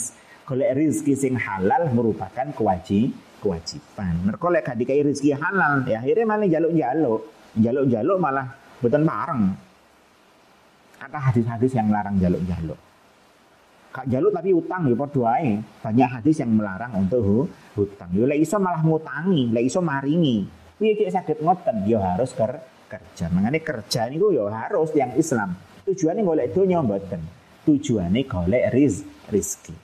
golek 0.49 0.71
rezeki 0.73 1.13
sing 1.17 1.33
halal 1.37 1.93
merupakan 1.93 2.49
kewajib 2.57 3.13
kewajiban. 3.45 4.15
Mereka 4.25 4.47
lek 4.49 4.63
gak 4.65 4.77
dikai 4.81 5.05
rezeki 5.05 5.37
halal, 5.37 5.85
ya 5.85 6.01
akhirnya 6.01 6.25
malah 6.25 6.49
jaluk-jaluk. 6.49 7.21
Jaluk-jaluk 7.61 8.19
malah 8.19 8.47
mboten 8.81 9.03
bareng. 9.05 9.43
Kata 10.97 11.19
hadis-hadis 11.21 11.73
yang 11.77 11.87
melarang 11.93 12.17
jaluk-jaluk. 12.17 12.81
Kak 13.95 14.11
jaluk 14.11 14.35
tapi 14.35 14.51
utang 14.51 14.91
ya 14.91 14.97
padha. 14.99 15.39
Banyak 15.85 16.09
hadis 16.19 16.43
yang 16.43 16.51
melarang 16.57 16.93
untuk 16.99 17.47
hutang. 17.79 18.11
Yo 18.11 18.27
lek 18.27 18.43
iso 18.43 18.59
malah 18.59 18.83
ngutangi, 18.83 19.55
lek 19.55 19.71
iso 19.71 19.79
maringi. 19.79 20.43
Piye 20.75 20.99
cek 20.99 21.11
saged 21.15 21.39
ngoten? 21.45 21.87
Yo 21.87 22.03
harus 22.03 22.35
ker 22.35 22.59
kerja. 22.95 23.27
Mengane 23.35 23.59
kerja 23.59 24.07
niku 24.07 24.31
yo 24.31 24.47
harus 24.47 24.95
yang 24.95 25.11
Islam. 25.19 25.59
Tujuannya 25.83 26.23
golek 26.23 26.55
donya 26.55 26.79
mboten. 26.79 27.21
Tujuannya 27.67 28.23
golek 28.31 28.71
riz, 28.71 29.03
rizki. 29.29 29.75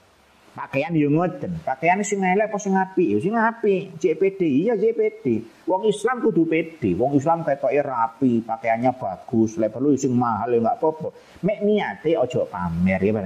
Pakaian 0.51 0.91
yo 0.95 1.07
ngoten. 1.07 1.63
Pakaian 1.63 2.03
sing 2.03 2.19
elek 2.19 2.51
apa 2.51 2.57
sing 2.59 2.75
apik? 2.75 3.07
Ya 3.07 3.17
sing 3.23 3.35
apik. 3.35 3.95
JPD 3.99 4.41
iya 4.43 4.73
JPD. 4.75 5.25
Wong 5.63 5.87
Islam 5.87 6.19
kudu 6.19 6.43
PD. 6.43 6.91
Wong 6.99 7.15
Islam 7.15 7.47
ketoke 7.47 7.79
rapi, 7.79 8.43
pakaiannya 8.43 8.91
bagus, 8.99 9.55
lek 9.55 9.71
perlu 9.71 9.95
sing 9.95 10.11
mahal 10.11 10.51
ya 10.51 10.59
enggak 10.59 10.77
apa-apa. 10.83 11.07
Mek 11.47 11.59
niate 11.63 12.19
aja 12.19 12.41
pamer 12.43 12.99
ya 12.99 13.11
Pak. 13.15 13.23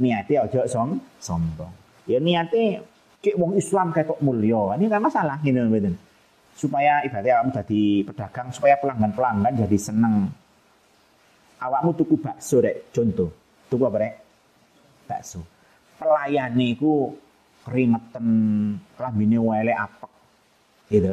Niate 0.00 0.34
aja 0.40 0.60
som 0.64 0.96
sombong. 1.20 1.72
Ya 2.08 2.16
niate 2.24 2.80
cek 3.20 3.36
wong 3.36 3.60
Islam 3.60 3.92
ketok 3.92 4.18
mulya. 4.24 4.80
Ini 4.80 4.88
kan 4.88 5.04
masalah 5.04 5.36
ngene 5.44 5.68
mboten. 5.68 5.94
Supaya 6.52 7.02
ibaratnya 7.02 7.42
kamu 7.42 7.50
jadi 7.64 7.82
pedagang 8.06 8.48
supaya 8.52 8.74
pelanggan-pelanggan 8.78 9.54
jadi 9.66 9.78
seneng. 9.80 10.30
Awakmu 11.62 11.90
tuku 11.96 12.18
bakso 12.18 12.60
rek. 12.60 12.92
Contoh. 12.92 13.30
Tuku 13.70 13.82
apa 13.86 13.96
rek? 14.02 14.14
Bakso. 15.08 15.40
Pelayane 15.96 16.74
iku 16.74 17.14
keringetan 17.62 18.26
klambine 18.98 19.38
welek 19.38 19.78
apek. 19.78 20.12
Gitu. 20.90 21.12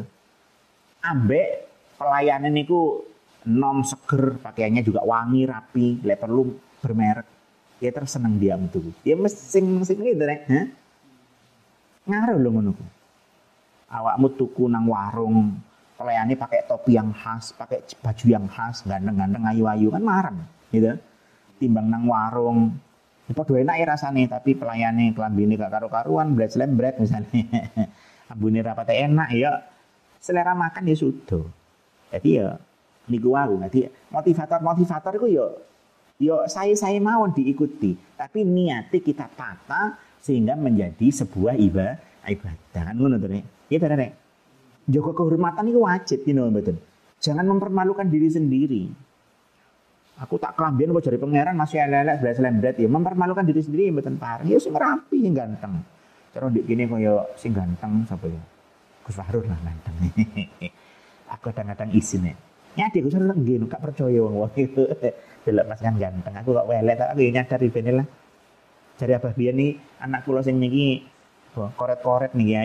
Ambek 1.05 1.47
pelayanan 1.95 2.51
niku 2.51 3.05
nom 3.47 3.85
seger 3.87 4.41
pakaiannya 4.43 4.83
juga 4.83 5.05
wangi 5.05 5.47
rapi 5.47 6.03
lek 6.03 6.19
perlu 6.19 6.51
bermerek. 6.83 7.27
Ya 7.79 7.95
terus 7.95 8.11
seneng 8.11 8.35
dia 8.35 8.59
metu. 8.59 8.83
Ya 9.07 9.15
mesti 9.15 9.63
mesti 9.63 9.95
gitu 9.95 10.25
ha 10.27 10.79
ngaruh 12.09 12.37
lho 12.41 12.49
ngono 12.49 12.71
ku 12.73 12.83
awakmu 13.89 14.33
tuku 14.37 14.69
nang 14.69 14.85
warung 14.85 15.57
pelayane 15.97 16.37
pakai 16.37 16.63
topi 16.69 16.95
yang 16.95 17.11
khas 17.11 17.51
pakai 17.57 17.83
baju 17.99 18.25
yang 18.25 18.45
khas 18.47 18.87
ganteng-ganteng 18.87 19.43
ayu-ayu 19.49 19.91
kan 19.91 20.03
marah 20.05 20.37
gitu 20.71 20.95
timbang 21.59 21.91
nang 21.91 22.07
warung 22.07 22.77
Ya, 23.29 23.37
padha 23.37 23.61
enak 23.61 23.77
ya 23.77 23.85
tapi 24.25 24.57
pelayane 24.57 25.13
klambine 25.13 25.53
gak 25.53 25.69
karu-karuan, 25.69 26.33
blet 26.33 26.49
lembret 26.57 26.97
misalnya. 26.97 27.45
Ambune 28.33 28.65
rapate 28.65 29.05
enak 29.05 29.29
ya 29.37 29.69
selera 30.17 30.57
makan 30.57 30.89
ya 30.89 30.97
sudah. 30.97 31.45
Jadi 32.09 32.41
ya 32.41 32.57
niku 33.05 33.37
aku. 33.37 33.61
Jadi 33.69 33.85
motivator-motivator 34.09 35.13
itu 35.21 35.27
ya 35.37 35.45
ya 36.17 36.35
saya-saya 36.49 36.97
mau 36.97 37.29
diikuti, 37.29 37.93
tapi 38.17 38.41
niatnya 38.41 38.97
kita 38.97 39.29
tata 39.37 40.01
sehingga 40.17 40.57
menjadi 40.57 41.13
sebuah 41.13 41.53
ibadah 41.53 42.01
ibadah 42.33 42.81
kan 42.81 42.95
ngono 42.97 43.21
nek. 43.70 43.78
Iya 43.78 43.95
nek. 43.95 44.11
Jaga 44.89 45.11
kehormatan 45.13 45.63
itu 45.70 45.80
wajib 45.86 46.20
know, 46.34 46.49
betul. 46.49 46.82
Jangan 47.22 47.45
mempermalukan 47.45 48.09
diri 48.09 48.30
sendiri. 48.32 48.84
Aku 50.20 50.36
tak 50.36 50.59
kelambian 50.59 50.91
apa 50.91 50.99
jadi 50.99 51.15
pangeran 51.15 51.55
masih 51.55 51.80
elek 51.80 52.20
belas 52.20 52.38
lembret 52.43 52.76
ya 52.76 52.91
mempermalukan 52.91 53.45
diri 53.47 53.63
sendiri 53.63 53.88
mboten 53.93 54.20
pareng. 54.20 54.51
Ya 54.51 54.59
sing 54.59 54.76
rapi 54.76 55.24
sing 55.24 55.32
ganteng. 55.32 55.80
Cara 56.36 56.51
ndik 56.51 56.67
kene 56.67 56.91
kaya 56.91 57.24
sing 57.39 57.55
ganteng 57.55 58.03
sapa 58.03 58.28
ya? 58.28 58.41
Gus 59.07 59.15
lah 59.15 59.30
ganteng. 59.32 59.95
aku 61.34 61.43
kadang-kadang 61.53 61.89
isin 61.95 62.28
ya. 62.28 62.36
Nyadi 62.76 62.97
Gus 62.99 63.15
Fahrul 63.15 63.32
nggih 63.32 63.63
gak 63.72 63.80
percaya 63.80 64.20
wong 64.20 64.36
wong 64.43 64.51
itu. 64.59 64.84
Delok 65.47 65.65
Mas 65.72 65.80
kan 65.80 65.95
ganteng. 65.95 66.34
Aku 66.36 66.51
kok 66.51 66.67
welek 66.67 66.99
tak 66.99 67.15
aku 67.15 67.20
ya 67.24 67.32
nyadar 67.39 67.59
ibene 67.63 67.91
lah. 68.03 68.07
Jare 68.99 69.15
Abah 69.15 69.32
biyen 69.32 69.55
nih 69.55 69.72
anak 70.03 70.28
kula 70.28 70.43
sing 70.43 70.59
niki 70.59 70.99
koret-koret 71.54 72.34
nih 72.36 72.47
ya. 72.50 72.62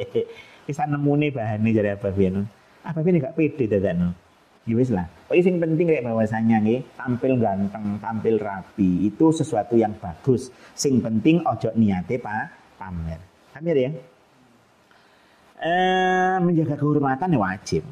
Bisa 0.66 0.88
nemune 0.88 1.28
bahane 1.28 1.70
jare 1.74 2.00
Abah 2.00 2.12
biyen. 2.14 2.48
Abah 2.84 3.02
biyen 3.04 3.20
gak 3.20 3.36
pede 3.36 3.68
dadakno. 3.68 4.16
Ya 4.64 4.74
wis 4.80 4.88
lah. 4.88 5.04
Pokoknya 5.28 5.42
sing 5.44 5.56
penting 5.60 5.86
kayak 5.92 6.04
bahwasanya 6.08 6.56
nggih, 6.64 6.80
tampil 6.96 7.36
ganteng, 7.36 8.00
tampil 8.00 8.40
rapi 8.40 9.04
itu 9.04 9.28
sesuatu 9.28 9.76
yang 9.76 9.92
bagus. 10.00 10.48
Sing 10.72 11.04
penting 11.04 11.44
ojo 11.44 11.68
niate 11.76 12.16
Pak 12.16 12.78
pamer. 12.80 13.20
Pamer 13.52 13.76
ya. 13.76 13.90
Eh, 15.64 16.36
menjaga 16.40 16.80
kehormatan 16.80 17.36
ya 17.36 17.40
wajib. 17.40 17.84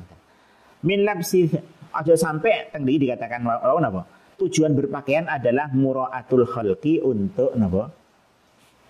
Min 0.82 1.04
labsi 1.04 1.52
ojo 1.92 2.14
sampai 2.16 2.72
tadi 2.72 2.94
dikatakan 3.00 3.44
oh, 3.68 3.80
napa? 3.80 4.08
Tujuan 4.40 4.72
berpakaian 4.72 5.28
adalah 5.28 5.68
muraatul 5.70 6.48
khalqi 6.48 7.04
untuk 7.04 7.52
napa? 7.52 8.01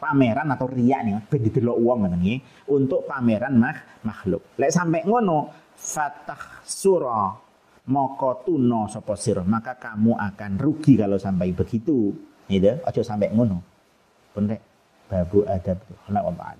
Pameran 0.02 0.50
atau 0.50 0.66
riak 0.66 1.00
nih 1.06 1.14
ben 1.30 1.40
didelok 1.46 1.78
wong 1.78 1.98
ngoten 2.02 2.18
nggih 2.18 2.38
untuk 2.74 3.06
pameran 3.06 3.54
mak 3.54 4.02
makhluk. 4.02 4.58
Lek 4.58 4.74
sampai 4.74 5.06
ngono 5.06 5.70
fatah 5.78 6.66
surah 6.66 7.30
moko 7.86 8.42
tuno 8.42 8.90
sapa 8.90 9.14
sir 9.14 9.38
maka 9.46 9.78
kamu 9.78 10.18
akan 10.18 10.52
rugi 10.58 10.98
kalau 10.98 11.22
sampai 11.22 11.54
begitu. 11.54 12.10
Gitu. 12.50 12.82
Aja 12.82 13.00
sampai 13.06 13.30
ngono. 13.30 13.62
Pun 14.34 14.50
babu 15.06 15.46
adab. 15.46 15.78
Allah 16.10 16.58